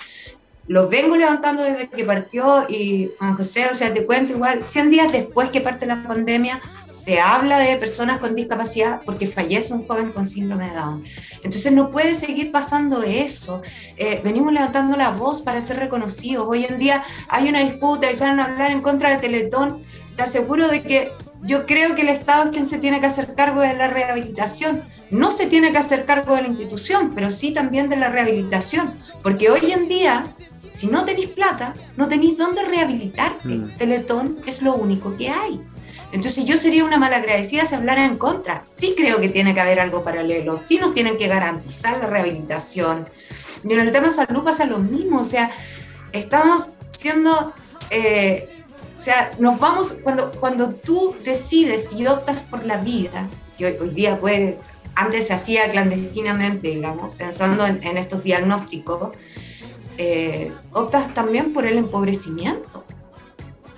[0.68, 4.92] Lo vengo levantando desde que partió y Juan José, o sea, te cuento igual, 100
[4.92, 9.88] días después que parte la pandemia, se habla de personas con discapacidad porque fallece un
[9.88, 11.04] joven con síndrome de Down.
[11.38, 13.64] Entonces no puede seguir pasando eso.
[13.96, 16.46] Eh, venimos levantando la voz para ser reconocidos.
[16.48, 19.84] Hoy en día hay una disputa y salen a hablar en contra de Teletón.
[20.18, 21.12] Te aseguro de que
[21.44, 24.84] yo creo que el Estado es quien se tiene que hacer cargo de la rehabilitación.
[25.12, 28.96] No se tiene que hacer cargo de la institución, pero sí también de la rehabilitación.
[29.22, 30.26] Porque hoy en día,
[30.72, 33.48] si no tenéis plata, no tenéis dónde rehabilitarte.
[33.48, 33.78] Mm.
[33.78, 35.62] Teletón es lo único que hay.
[36.12, 38.64] Entonces yo sería una malagradecida si hablara en contra.
[38.76, 43.08] Sí creo que tiene que haber algo paralelo, sí nos tienen que garantizar la rehabilitación.
[43.64, 45.52] Y en el tema de salud pasa lo mismo, o sea,
[46.12, 47.54] estamos siendo...
[47.92, 48.57] Eh,
[48.98, 53.92] o sea, nos vamos, cuando, cuando tú decides y optas por la vida, que hoy,
[53.92, 54.58] día puede,
[54.96, 59.16] antes se hacía clandestinamente, digamos, pensando en, estos diagnósticos,
[60.00, 62.84] eh, optas también por el empobrecimiento.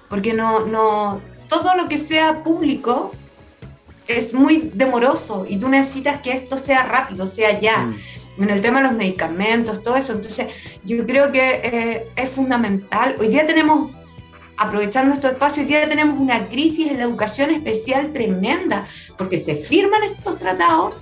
[0.07, 3.11] Porque no, no, todo lo que sea público
[4.07, 7.81] es muy demoroso y tú necesitas que esto sea rápido, sea ya.
[7.81, 7.97] Mm.
[8.37, 10.13] En el tema de los medicamentos, todo eso.
[10.13, 10.47] Entonces,
[10.85, 13.17] yo creo que eh, es fundamental.
[13.19, 13.98] Hoy día tenemos
[14.59, 18.85] aprovechando estos espacios, hoy día tenemos una crisis en la educación especial tremenda,
[19.17, 20.95] porque se firman estos tratados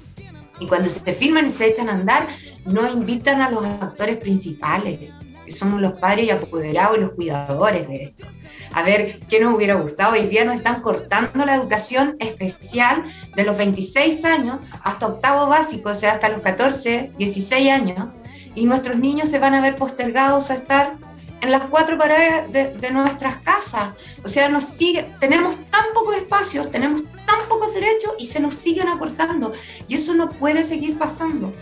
[0.59, 2.27] y cuando se firman y se echan a andar,
[2.65, 5.11] no invitan a los actores principales,
[5.43, 8.27] que somos los padres y apoderados y los cuidadores de esto.
[8.73, 10.13] A ver, ¿qué nos hubiera gustado?
[10.13, 15.89] Hoy día nos están cortando la educación especial de los 26 años hasta octavo básico,
[15.89, 18.05] o sea, hasta los 14, 16 años,
[18.53, 20.97] y nuestros niños se van a ver postergados a estar
[21.41, 23.89] en las cuatro paredes de, nuestras casas.
[24.23, 28.53] O sea, nos sigue, tenemos tan pocos espacios, tenemos tan pocos derechos y se nos
[28.53, 29.51] siguen aportando.
[29.87, 31.53] Y eso no puede seguir pasando.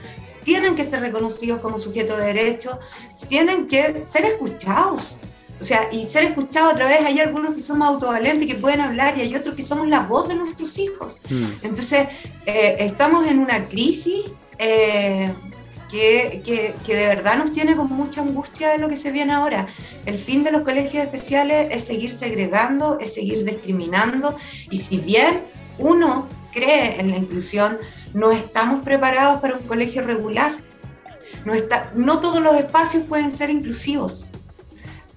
[0.43, 2.77] Tienen que ser reconocidos como sujetos de derechos,
[3.27, 5.17] tienen que ser escuchados.
[5.59, 9.17] O sea, y ser escuchados a través, hay algunos que somos autovalentes que pueden hablar
[9.17, 11.21] y hay otros que somos la voz de nuestros hijos.
[11.29, 11.45] Mm.
[11.63, 12.07] Entonces,
[12.45, 14.25] eh, estamos en una crisis
[14.59, 15.33] eh,
[15.89, 19.67] que, de verdad nos tiene con mucha angustia de lo que se viene ahora.
[20.05, 24.35] El fin de los colegios especiales es seguir segregando, es seguir discriminando
[24.69, 25.43] y si bien
[25.77, 27.77] uno cree en la inclusión,
[28.13, 30.57] no estamos preparados para un colegio regular.
[31.43, 34.29] No, está, no todos los espacios pueden ser inclusivos.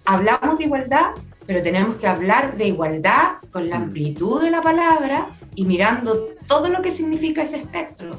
[0.04, 1.12] Hablamos de igualdad,
[1.46, 6.68] pero tenemos que hablar de igualdad con la amplitud de la palabra y mirando todo
[6.68, 8.10] lo que significa ese espectro.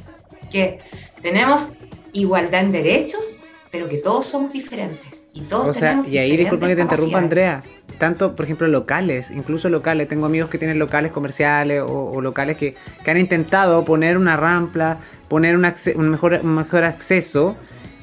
[0.50, 0.80] Que
[1.22, 1.74] tenemos
[2.22, 5.28] igualdad en derechos, pero que todos somos diferentes.
[5.34, 7.62] Y todos o sea, y ahí disculpa que te interrumpa, Andrea.
[7.98, 10.08] Tanto, por ejemplo, locales, incluso locales.
[10.08, 15.56] Tengo amigos que tienen locales comerciales o, locales que, han intentado poner una rampa, poner
[15.56, 15.62] un,
[16.10, 17.56] mejor, un mejor acceso.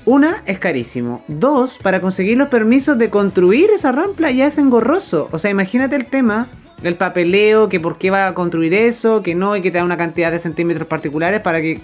[0.04, 1.24] Una, es carísimo.
[1.28, 5.28] Dos, para conseguir los permisos de construir esa rampa ya es engorroso.
[5.32, 6.48] O sea, imagínate el tema
[6.82, 9.84] el papeleo, que por qué va a construir eso, que no, y que te da
[9.84, 11.80] una cantidad de centímetros particulares para que,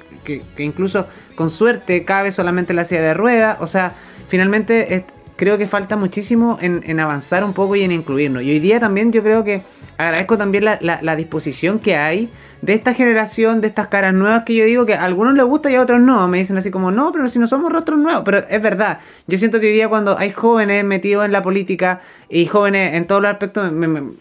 [0.59, 3.57] incluso con suerte cabe solamente la silla de rueda.
[3.61, 3.93] O sea,
[4.27, 5.05] finalmente
[5.43, 8.45] creo que falta muchísimo en, avanzar un poco y en incluirnos.
[8.45, 9.63] Y hoy día también yo creo que
[9.99, 14.65] agradezco también la, disposición que hay de esta generación, de estas caras nuevas que yo
[14.65, 16.29] digo que a algunos les gusta y a otros no.
[16.29, 18.23] Me dicen así como, no, pero si no somos rostros nuevos.
[18.25, 19.01] Pero es verdad.
[19.27, 23.09] Yo siento que hoy día cuando hay jóvenes metidos en la política y jóvenes en
[23.09, 23.69] todos los aspectos,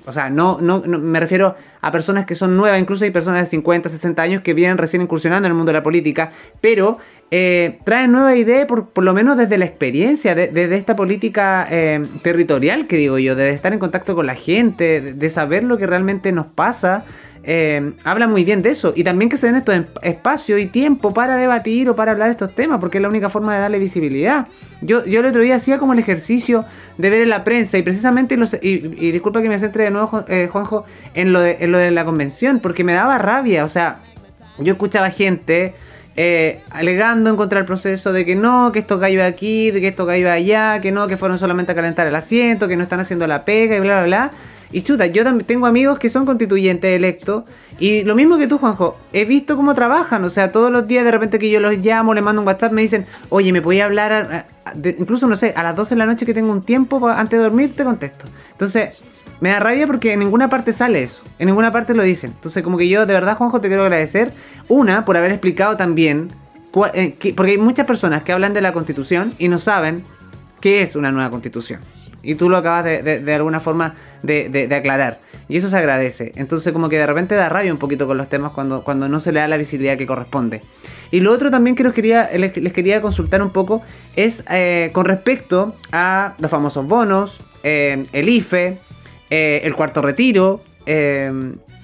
[0.08, 3.46] o sea, no, no, me refiero a personas que son nuevas, incluso hay personas de
[3.46, 6.32] 50, 60 años que vienen recién incursionando en el mundo de la política,
[6.62, 6.98] pero
[7.34, 12.06] eh, traen nuevas ideas, por, por, lo menos desde la experiencia, de, esta política eh,
[12.22, 15.88] territorial que digo yo, de estar en contacto con la gente, de, saber lo que
[15.88, 17.06] realmente nos pasa.
[17.44, 18.92] eh, habla muy bien de eso.
[18.98, 22.34] Y también que se den estos espacios y tiempo para debatir o para hablar de
[22.34, 24.46] estos temas, porque es la única forma de darle visibilidad.
[24.82, 26.66] Yo, yo el otro día hacía como el ejercicio
[26.98, 28.80] de ver en la prensa y precisamente, los, y,
[29.12, 32.04] disculpa que me centre de nuevo, eh, Juanjo, en lo, de, en lo de la
[32.04, 33.64] convención, porque me daba rabia.
[33.64, 34.02] O sea,
[34.60, 35.74] yo escuchaba gente
[36.16, 39.88] eh, alegando en contra del proceso de que no, que esto cayó aquí, de que
[39.88, 43.00] esto cayó allá, que no, que fueron solamente a calentar el asiento, que no están
[43.00, 44.32] haciendo la pega y bla, bla, bla.
[44.72, 47.44] Y chuta, yo también tengo amigos que son constituyentes electos.
[47.80, 50.24] Y lo mismo que tú, Juanjo, he visto cómo trabajan.
[50.24, 52.72] O sea, todos los días de repente que yo los llamo, les mando un WhatsApp,
[52.72, 54.46] me dicen, oye, ¿me podía hablar?
[55.00, 57.44] incluso, no sé, a las 12 de la noche que tengo un tiempo antes de
[57.44, 58.26] dormir, te contesto.
[58.52, 59.04] Entonces,
[59.40, 61.24] me da rabia porque en ninguna parte sale eso.
[61.40, 62.32] En ninguna parte lo dicen.
[62.36, 64.32] Entonces, como que yo, de verdad, Juanjo, te quiero agradecer.
[64.68, 66.30] Una, por haber explicado también.
[66.94, 70.06] Eh, porque hay muchas personas que hablan de la constitución y no saben
[70.62, 71.82] qué es una nueva constitución.
[72.24, 75.20] Y tú lo acabas de, de, alguna forma de, aclarar.
[75.50, 76.32] Y eso se agradece.
[76.36, 79.20] Entonces como que de repente da rabia un poquito con los temas cuando, cuando no
[79.20, 80.62] se le da la visibilidad que corresponde.
[81.10, 83.82] Y lo otro también que quería, les, quería consultar un poco
[84.16, 88.78] es eh, con respecto a los famosos bonos, eh, el IFE,
[89.30, 90.62] eh, el cuarto retiro.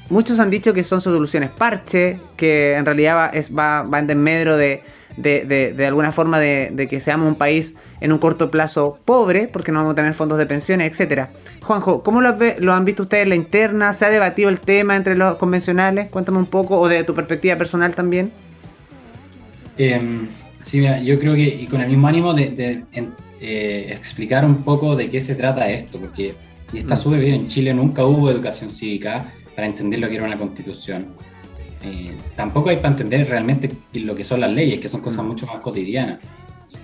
[0.09, 4.07] muchos han dicho que son soluciones parche, que en realidad va, es, va, va en
[4.07, 4.83] desmedro de
[5.17, 9.71] de, de, alguna forma de, que seamos un país en un corto plazo pobre, porque
[9.71, 11.31] no vamos a tener fondos de pensiones, etcétera.
[11.63, 13.93] Juanjo, ¿cómo lo, lo, han visto ustedes en la interna?
[13.93, 16.09] ¿Se ha debatido el tema entre los convencionales?
[16.09, 18.31] Cuéntame un poco, o de tu perspectiva personal también.
[19.77, 20.27] Em,
[20.61, 22.83] sí, mira, yo creo que, y con el mismo ánimo de,
[23.39, 26.33] eh, explicar un poco de qué se trata esto, porque
[26.73, 26.97] y está mm.
[26.97, 31.05] súper bien, en Chile nunca hubo educación cívica para entender lo que era una constitución.
[31.83, 35.27] Eh, tampoco hay para entender realmente lo que son las leyes, que son cosas mm.
[35.27, 36.19] mucho más cotidianas.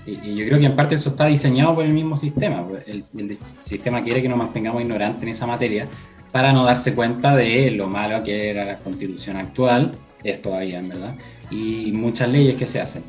[0.06, 2.66] Y, yo creo que en parte eso está diseñado por el mismo sistema.
[2.66, 5.88] Pues, el, sistema quiere que nos mantengamos ignorantes en esa materia
[6.32, 9.92] para no darse cuenta de lo malo que era la constitución actual,
[10.24, 11.16] es todavía, en verdad,
[11.52, 13.04] y muchas leyes que se hacen.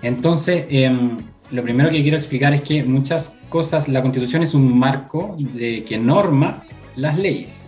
[0.00, 1.16] Entonces, em,
[1.50, 5.84] lo primero que quiero explicar es que muchas cosas, la constitución es un marco de,
[5.84, 6.62] que norma
[6.96, 7.60] las leyes.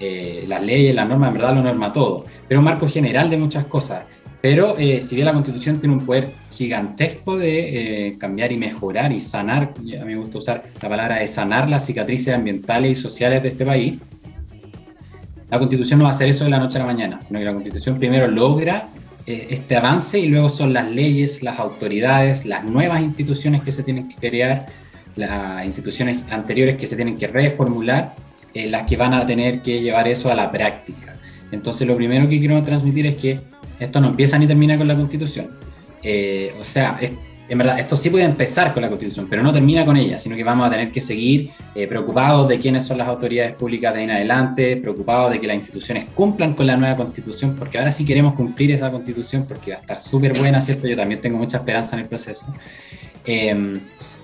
[0.00, 3.36] Eh, las leyes, las normas, en verdad lo norma todo pero un marco general de
[3.36, 4.04] muchas cosas.
[4.40, 9.12] Pero eh, si bien la constitución tiene un poder gigantesco de eh, cambiar y mejorar
[9.12, 13.00] y sanar, a mí me gusta usar la palabra de sanar las cicatrices ambientales y
[13.00, 13.98] sociales de este país,
[15.50, 17.44] la constitución no va a hacer eso de la noche a la mañana, sino que
[17.44, 18.88] la constitución primero logra
[19.26, 23.82] eh, este avance y luego son las leyes, las autoridades, las nuevas instituciones que se
[23.82, 24.66] tienen que crear,
[25.16, 28.14] las instituciones anteriores que se tienen que reformular,
[28.54, 31.14] las que van a tener que llevar eso a la práctica.
[31.52, 33.40] Entonces lo primero que quiero transmitir es que
[33.78, 35.48] esto no empieza ni termina con la constitución.
[36.02, 36.98] Eh, o sea,
[37.48, 40.36] en verdad, esto sí puede empezar con la constitución, pero no termina con ella, sino
[40.36, 44.00] que vamos a tener que seguir eh, preocupados de quiénes son las autoridades públicas de
[44.00, 47.90] ahí en adelante, preocupados de que las instituciones cumplan con la nueva constitución, porque ahora
[47.90, 50.86] sí queremos cumplir esa constitución, porque va a estar súper buena, ¿cierto?
[50.86, 52.52] Yo también tengo mucha esperanza en el proceso.
[53.24, 53.80] Em,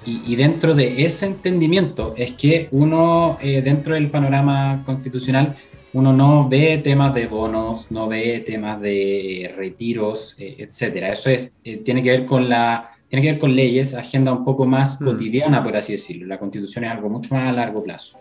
[0.06, 5.54] y, dentro de ese entendimiento es que uno, eh, dentro del panorama constitucional,
[5.94, 11.12] uno no ve temas de bonos, no ve temas de eh, retiros, eh, etcétera.
[11.12, 14.44] Eso es, eh, tiene que ver con la, tiene que ver con leyes, agenda un
[14.44, 15.04] poco más mm.
[15.04, 16.26] cotidiana, por así decirlo.
[16.26, 18.18] La constitución es algo mucho más a largo plazo.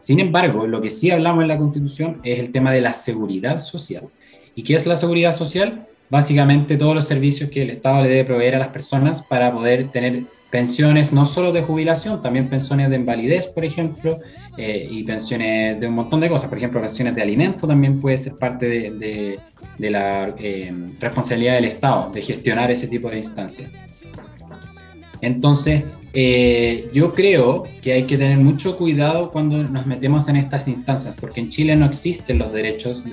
[0.00, 3.58] Sin embargo, lo que sí hablamos en la constitución es el tema de la seguridad
[3.58, 4.04] social.
[4.56, 5.86] ¿Y qué es la seguridad social?
[6.10, 9.88] Básicamente todos los servicios que el Estado le debe proveer a las personas para poder
[9.90, 14.16] tener pensiones no solo de jubilación, también pensiones de invalidez, por ejemplo,
[14.56, 16.48] eh, y pensiones de un montón de cosas.
[16.48, 19.38] Por ejemplo, pensiones de alimento también puede ser parte de,
[19.78, 23.70] de, la eh, responsabilidad del Estado, de gestionar ese tipo de instancias.
[25.20, 30.66] Entonces, eh, yo creo que hay que tener mucho cuidado cuando nos metemos en estas
[30.68, 33.04] instancias, porque en Chile no existen los derechos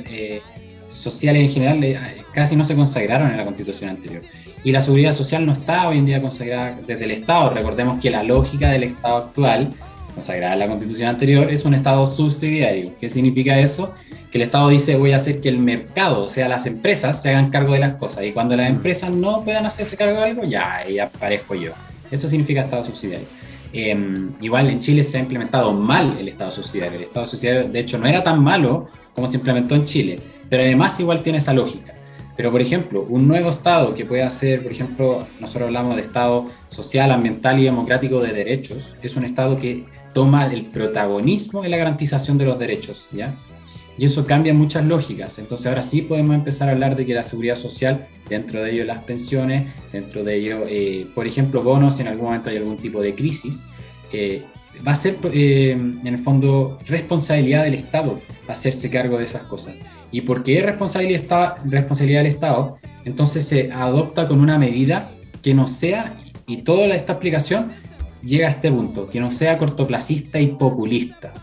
[0.88, 4.22] sociales en general, casi no se consagraron en la constitución anterior.
[4.66, 7.52] Y la seguridad social no está hoy en día consagrada desde el Estado.
[7.52, 9.70] Recordemos que la lógica del Estado actual,
[10.16, 12.92] consagrada en la constitución anterior, es un Estado subsidiario.
[13.00, 13.94] ¿Qué significa eso?
[14.32, 17.30] Que el Estado dice voy a hacer que el mercado, o sea, las empresas, se
[17.30, 18.24] hagan cargo de las cosas.
[18.24, 21.74] Y cuando las empresas no puedan hacerse cargo de algo, ya, ahí aparezco yo.
[22.10, 23.28] Eso significa Estado subsidiario.
[23.72, 26.98] Em, igual en Chile se ha implementado mal el Estado subsidiario.
[26.98, 30.20] El Estado subsidiario, de hecho, no era tan malo como se implementó en Chile,
[30.50, 31.95] pero además igual tiene esa lógica.
[32.36, 36.46] Pero, por ejemplo, un nuevo Estado que pueda ser, por ejemplo, nosotros hablamos de Estado
[36.68, 41.78] social, ambiental y democrático de derechos, es un Estado que toma el protagonismo en la
[41.78, 43.34] garantización de los derechos, ¿ya?
[43.98, 45.40] Y eso cambia muchas lógicas.
[45.40, 48.84] Entonces ahora sí podemos empezar a hablar de que la seguridad social, dentro de ello
[48.84, 52.76] las pensiones, dentro de ello, eh, por ejemplo, bonos, si en algún momento hay algún
[52.76, 53.66] tipo de crisis,
[54.86, 59.76] va a ser, eh, en el fondo, responsabilidad del Estado hacerse cargo de esas cosas.
[60.16, 65.10] Y porque es responsabilidad, responsabilidad del Estado, entonces se adopta con una medida
[65.42, 66.16] que no sea,
[66.48, 67.74] y toda esta explicación
[68.24, 71.34] llega a este punto, que no sea cortoplacista y populista.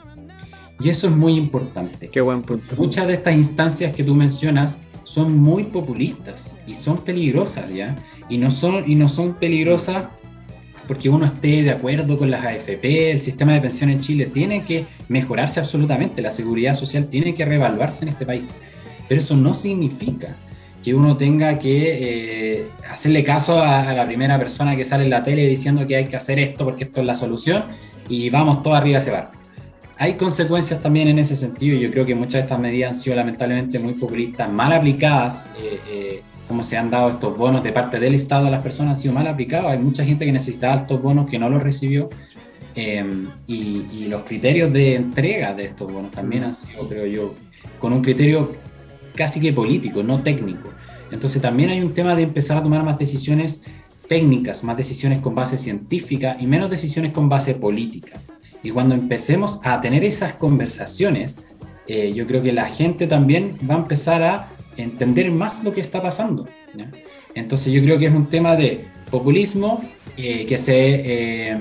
[0.81, 2.09] Y eso es muy importante.
[2.09, 2.75] Qué buen punto.
[2.77, 7.95] Muchas de estas instancias que tú mencionas son muy populistas y son peligrosas, ¿ya?
[8.31, 10.05] Y no son, y no son peligrosas
[10.87, 14.65] porque uno esté de acuerdo con las AFP, el sistema de pensión en Chile tiene
[14.65, 18.55] que mejorarse absolutamente, la seguridad social tiene que reevaluarse en este país.
[19.09, 20.37] Pero eso no significa
[20.83, 25.23] que uno tenga que eh, hacerle caso a, la primera persona que sale en la
[25.23, 27.65] tele diciendo que hay que hacer esto porque esto es la solución
[28.09, 29.39] y vamos todos arriba a ese barco.
[29.99, 33.01] Hay consecuencias también en ese sentido y yo creo que muchas de estas medidas han
[33.01, 37.73] sido lamentablemente muy populistas, mal aplicadas, eh, eh, como se han dado estos bonos de
[37.73, 39.71] parte del Estado a las personas, han sido mal aplicados.
[39.71, 42.11] Hay mucha gente que necesitaba estos bonos que no los recibió
[42.75, 42.89] y,
[43.47, 47.31] y los criterios de entrega de estos bonos también han sido, creo yo,
[47.79, 48.51] con un criterio
[49.15, 50.71] casi que político, no técnico.
[51.11, 53.63] Entonces también hay un tema de empezar a tomar más decisiones
[54.09, 58.21] técnicas, más decisiones con base científica y menos decisiones con base política.
[58.63, 61.37] Y cuando empecemos a tener esas conversaciones,
[61.87, 64.47] eh, yo creo que la gente también va a empezar a
[64.77, 66.49] entender más lo que está pasando.
[67.35, 69.83] Entonces yo creo que es un tema de populismo
[70.17, 71.57] eh, que se, eh,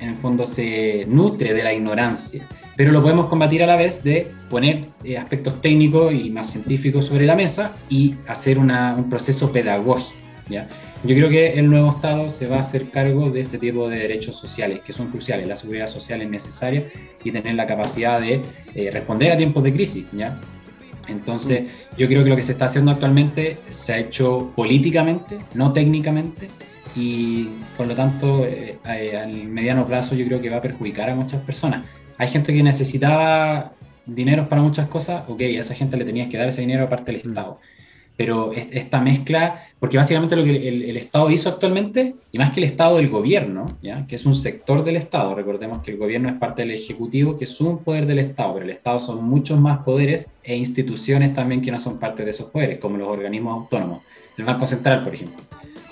[0.00, 2.46] en fondo se nutre de la ignorancia
[2.76, 7.06] pero lo podemos combatir a la vez de poner eh, aspectos técnicos y más científicos
[7.06, 8.70] sobre la mesa y hacer un
[9.10, 10.20] proceso pedagógico.
[10.48, 10.68] ¿ya?
[11.02, 13.98] Yo creo que el nuevo Estado se va a hacer cargo de este tipo de
[13.98, 15.48] derechos sociales que son cruciales.
[15.48, 16.84] La seguridad social es necesaria
[17.24, 18.42] y tener la capacidad de
[18.92, 20.06] responder a tiempos de crisis.
[20.12, 20.38] ¿ya?
[21.08, 21.64] Entonces,
[21.96, 26.48] yo creo que lo que se está haciendo actualmente se ha hecho políticamente, no técnicamente,
[26.94, 31.14] y por lo tanto, eh, al mediano plazo yo creo que va a perjudicar a
[31.14, 31.86] muchas personas
[32.18, 33.72] hay gente que necesitaba
[34.04, 37.12] dinero para muchas cosas, ok, a esa gente le tenías que dar ese dinero aparte
[37.12, 37.28] del mm.
[37.28, 37.60] Estado.
[38.18, 42.64] Pero esta mezcla, porque básicamente lo que el, Estado hizo actualmente, y más que el
[42.64, 44.08] Estado, del gobierno, ¿ya?
[44.08, 47.44] que es un sector del Estado, recordemos que el gobierno es parte del Ejecutivo, que
[47.44, 51.62] es un poder del Estado, pero el Estado son muchos más poderes e instituciones también
[51.62, 54.02] que no son parte de esos poderes, como los organismos autónomos.
[54.36, 55.40] El Banco Central, por ejemplo,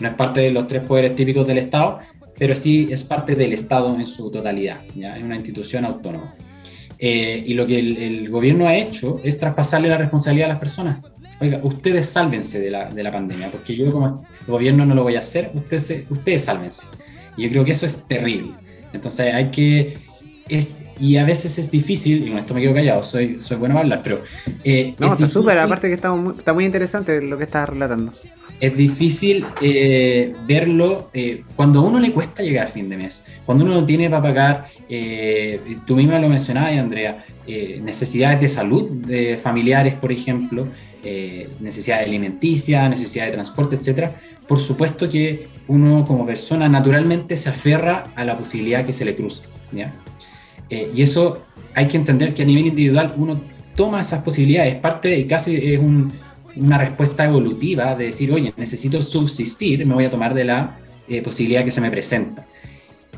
[0.00, 2.00] no es parte de los tres poderes típicos del Estado,
[2.36, 5.16] pero sí es parte del Estado en su totalidad, ¿ya?
[5.16, 6.34] es una institución autónoma.
[6.98, 10.98] Eh, y lo que el, gobierno ha hecho es traspasarle la responsabilidad a las personas.
[11.40, 15.16] Oiga, ustedes sálvense de la, de la pandemia, porque yo como gobierno no lo voy
[15.16, 16.86] a hacer, ustedes, ustedes sálvense.
[17.36, 18.52] Y yo creo que eso es terrible.
[18.92, 19.98] Entonces hay que...
[20.48, 23.74] Es, y a veces es difícil, y con esto me quedo callado, soy, soy bueno
[23.74, 24.20] para hablar, pero...
[24.64, 28.12] Eh, no, está súper, aparte que está muy, está muy interesante lo que estás relatando
[28.60, 33.22] es difícil eh, verlo eh, cuando a uno le cuesta llegar a fin de mes,
[33.44, 37.24] cuando uno no tiene para pagar, eh, tú misma lo mencionabas, Andrea,
[37.82, 40.66] necesidades de salud de familiares, por ejemplo,
[41.60, 44.10] necesidades alimenticias, necesidades de transporte, etc.
[44.48, 49.12] Por supuesto que uno como persona naturalmente se aferra a la posibilidad que se le
[50.68, 50.90] cruce.
[50.94, 51.42] y eso
[51.74, 53.40] hay que entender que a nivel individual uno
[53.74, 56.10] toma esas posibilidades, parte de casi es un
[56.56, 61.22] una respuesta evolutiva de decir, oye, necesito subsistir, me voy a tomar de la eh,
[61.22, 62.46] posibilidad que se me presenta.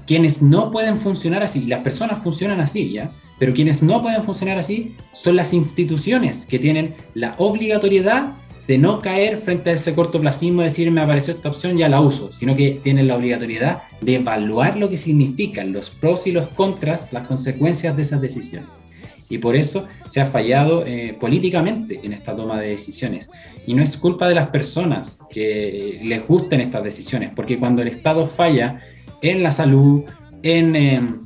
[0.06, 3.10] Quienes no pueden funcionar así, las personas funcionan así, ¿ya?
[3.38, 8.32] Pero quienes no pueden funcionar así son las instituciones que tienen la obligatoriedad
[8.68, 12.30] de no caer frente a ese cortoplacismo, decir me apareció esta opción, ya la uso,
[12.34, 17.10] sino que tienen la obligatoriedad de evaluar lo que significan los pros y los contras,
[17.10, 18.86] las consecuencias de esas decisiones.
[19.30, 23.30] Y por eso se ha fallado eh, políticamente en esta toma de decisiones.
[23.66, 27.88] Y no es culpa de las personas que les gusten estas decisiones, porque cuando el
[27.88, 28.80] Estado falla
[29.22, 30.02] en la salud,
[30.42, 31.16] en em,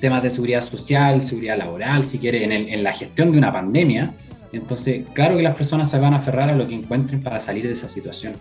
[0.00, 4.14] temas de seguridad social, seguridad laboral, si quiere, en la gestión de una pandemia,
[4.52, 7.66] entonces claro que las personas se van a aferrar a lo que encuentren para salir
[7.66, 8.32] de esa situación.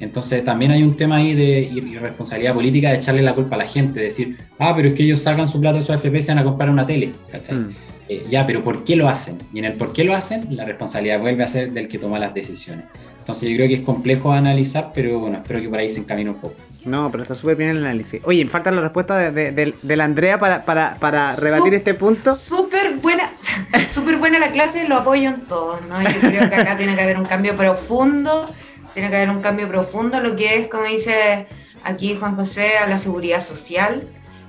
[0.00, 3.68] Entonces también hay un tema ahí de irresponsabilidad política de echarle la culpa a la
[3.68, 6.32] gente, decir, ah, pero es que ellos salgan su plata de su AFP y se
[6.32, 7.12] van a comprar una tele.
[7.32, 7.70] Mm.
[8.08, 9.38] Eh, ya, pero ¿por qué lo hacen?
[9.52, 12.18] Y en el por qué lo hacen, la responsabilidad vuelve a ser del que toma
[12.18, 12.86] las decisiones.
[13.16, 16.30] Entonces yo creo que es complejo analizar, pero bueno, espero que por ahí se encamine
[16.30, 16.56] un poco.
[16.84, 18.20] No, pero está súper bien el análisis.
[18.24, 22.34] Oye, falta la respuesta de, la Andrea para, para, rebatir este punto.
[22.34, 23.30] Súper buena,
[23.88, 26.02] súper buena la clase, lo apoyo en todo, ¿no?
[26.02, 28.48] Yo creo que acá tiene que haber un cambio profundo,
[28.94, 31.46] tiene que haber un cambio profundo, lo que es, como dice
[31.84, 34.08] aquí Juan José, a la seguridad social.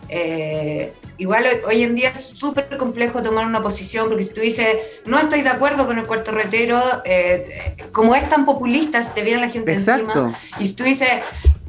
[0.10, 4.68] Eh, Igual hoy en día es súper complejo tomar una posición, porque si tú dices,
[5.06, 9.22] no estoy de acuerdo con el cuarto retero, eh, como es tan populista, se te
[9.22, 10.34] viene la gente encima.
[10.60, 11.10] Y si tú dices,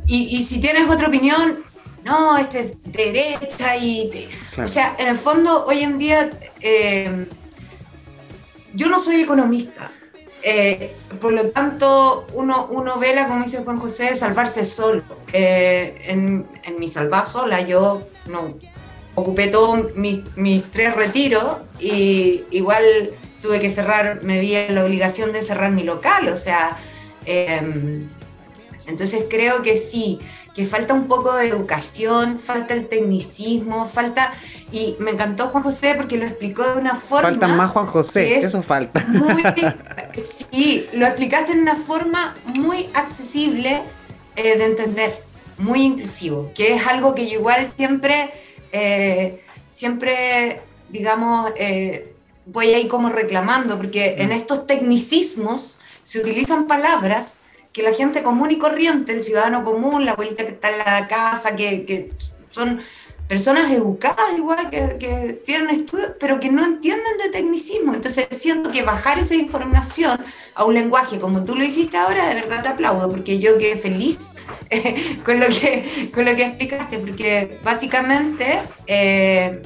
[0.06, 1.64] y, si tienes otra opinión,
[2.04, 4.10] no, este es derecha y...
[4.62, 6.30] O sea, en el fondo, hoy en día,
[6.60, 7.26] eh,
[8.74, 9.90] yo no soy economista,
[10.46, 15.02] eh, por lo tanto, uno, uno vela, como dice Juan José, salvarse solo.
[15.32, 18.54] Eh, en, en, mi salvar sola, yo no
[19.14, 22.84] ocupé todos mis, mis tres retiros y igual
[23.40, 26.76] tuve que cerrar, me vi en la obligación de cerrar mi local, o sea,
[28.86, 30.18] entonces creo que sí,
[30.54, 34.32] que falta un poco de educación, falta el tecnicismo, falta,
[34.70, 37.30] y me encantó Juan José porque lo explicó de una forma...
[37.30, 39.04] Falta más Juan José, eso falta.
[40.50, 43.82] sí, lo explicaste en una forma muy accesible
[44.36, 45.22] eh, de entender,
[45.58, 48.30] muy inclusivo, que es algo que yo igual siempre,
[48.72, 52.14] eh, siempre, digamos, eh,
[52.46, 54.32] voy ahí como reclamando, porque en mm.
[54.32, 57.38] estos tecnicismos se utilizan palabras
[57.74, 61.08] que la gente común y corriente, el ciudadano común, la abuelita que está en la
[61.08, 62.08] casa, que, que
[62.48, 62.80] son
[63.26, 67.92] personas educadas igual, que, que, tienen estudios, pero que no entienden de tecnicismo.
[67.92, 72.36] Entonces siento que bajar esa información a un lenguaje como tú lo hiciste ahora, de
[72.36, 74.18] verdad te aplaudo, porque yo quedé feliz
[75.24, 79.62] con, lo que, con lo que explicaste, porque básicamente eh,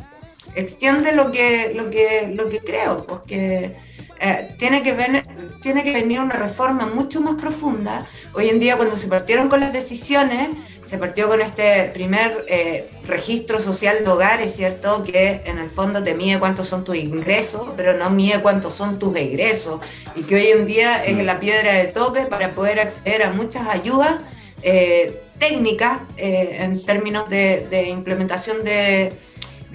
[0.55, 3.77] extiende lo que, lo que, lo que creo, porque
[4.21, 5.23] eh, tiene, que venir,
[5.61, 8.07] tiene que venir una reforma mucho más profunda.
[8.33, 10.51] Hoy en día, cuando se partieron con las decisiones,
[10.85, 15.05] se partió con este primer eh, registro social de hogares, ¿cierto?
[15.05, 18.99] Que en el fondo te mide cuántos son tus ingresos, pero no mide cuántos son
[18.99, 19.81] tus egresos.
[20.17, 23.69] Y que hoy en día es la piedra de tope para poder acceder a muchas
[23.69, 24.15] ayudas
[24.63, 29.13] eh, técnicas en términos de implementación de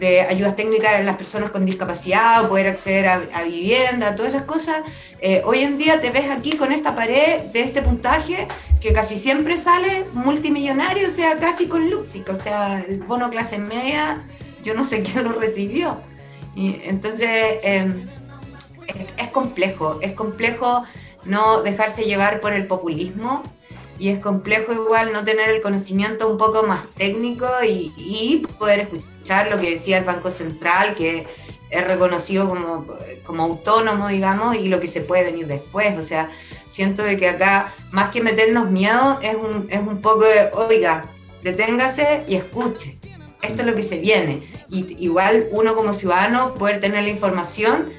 [0.06, 4.84] ayudas técnicas de las personas con discapacidad, poder acceder a, vivienda, todas esas cosas.
[5.20, 8.48] Eh, hoy en día te ves aquí con esta pared de este puntaje
[8.82, 13.58] que casi siempre sale multimillonario, o sea, casi con Luxic, o sea, el bono clase
[13.58, 14.24] media,
[14.64, 16.02] yo no sé quién lo recibió.
[16.56, 17.30] Y entonces,
[17.64, 18.10] em,
[19.18, 20.84] es complejo, es complejo
[21.26, 23.44] no dejarse llevar por el populismo
[24.04, 29.50] y es complejo igual no tener el conocimiento un poco más técnico y, poder escuchar
[29.50, 31.26] lo que decía el Banco Central, que
[31.70, 32.86] es reconocido como,
[33.24, 35.98] como autónomo, digamos, y lo que se puede venir después.
[35.98, 36.30] O sea,
[36.66, 41.04] siento de que acá, más que meternos miedo, es un, es un poco de, oiga,
[41.42, 42.98] deténgase y escuche.
[43.42, 44.42] Esto es lo que se viene.
[44.68, 47.94] Y igual uno como ciudadano poder tener la información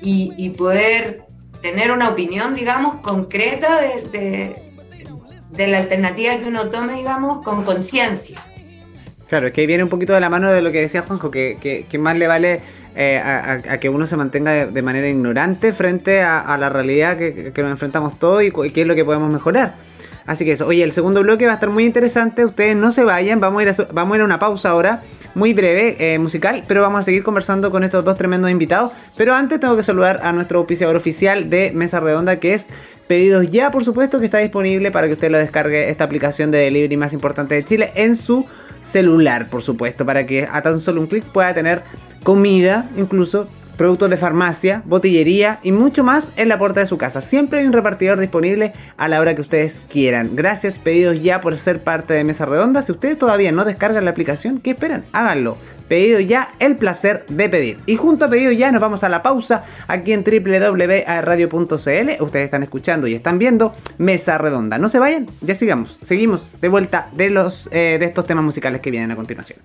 [0.00, 1.24] y, y poder
[1.60, 4.69] tener una opinión, digamos, concreta de de
[5.56, 8.40] la alternativa que uno tome, digamos, con conciencia.
[9.28, 11.86] Claro, es que viene un poquito de la mano de lo que decía Juanjo, que,
[11.88, 12.60] que, más le vale
[12.96, 17.70] eh, a, que uno se mantenga de, manera ignorante frente a, la realidad que, nos
[17.70, 19.74] enfrentamos todos y, qué es lo que podemos mejorar.
[20.26, 23.04] Así que eso, oye, el segundo bloque va a estar muy interesante, ustedes no se
[23.04, 25.00] vayan, vamos a ir a, vamos a, ir a una pausa ahora
[25.34, 28.92] muy breve, eh, musical, pero vamos a seguir conversando con estos dos tremendos invitados.
[29.16, 32.66] Pero antes tengo que saludar a nuestro auspiciador oficial de Mesa Redonda, que es
[33.06, 36.58] Pedidos Ya, por supuesto, que está disponible para que usted lo descargue esta aplicación de
[36.58, 38.46] delivery más importante de Chile en su
[38.82, 41.82] celular, por supuesto, para que a tan solo un clic pueda tener
[42.22, 43.48] comida, incluso
[43.80, 47.22] productos de farmacia, botillería y mucho más en la puerta de su casa.
[47.22, 50.36] Siempre hay un repartidor disponible a la hora que ustedes quieran.
[50.36, 52.82] Gracias pedidos ya por ser parte de Mesa Redonda.
[52.82, 55.04] Si ustedes todavía no descargan la aplicación, ¿qué esperan?
[55.12, 55.56] Háganlo.
[55.88, 57.78] Pedido ya, el placer de pedir.
[57.86, 62.22] Y junto a pedido ya nos vamos a la pausa aquí en www.radio.cl.
[62.22, 64.76] Ustedes están escuchando y están viendo Mesa Redonda.
[64.76, 65.98] No se vayan, ya sigamos.
[66.02, 69.58] Seguimos de vuelta de, los, eh, de estos temas musicales que vienen a continuación.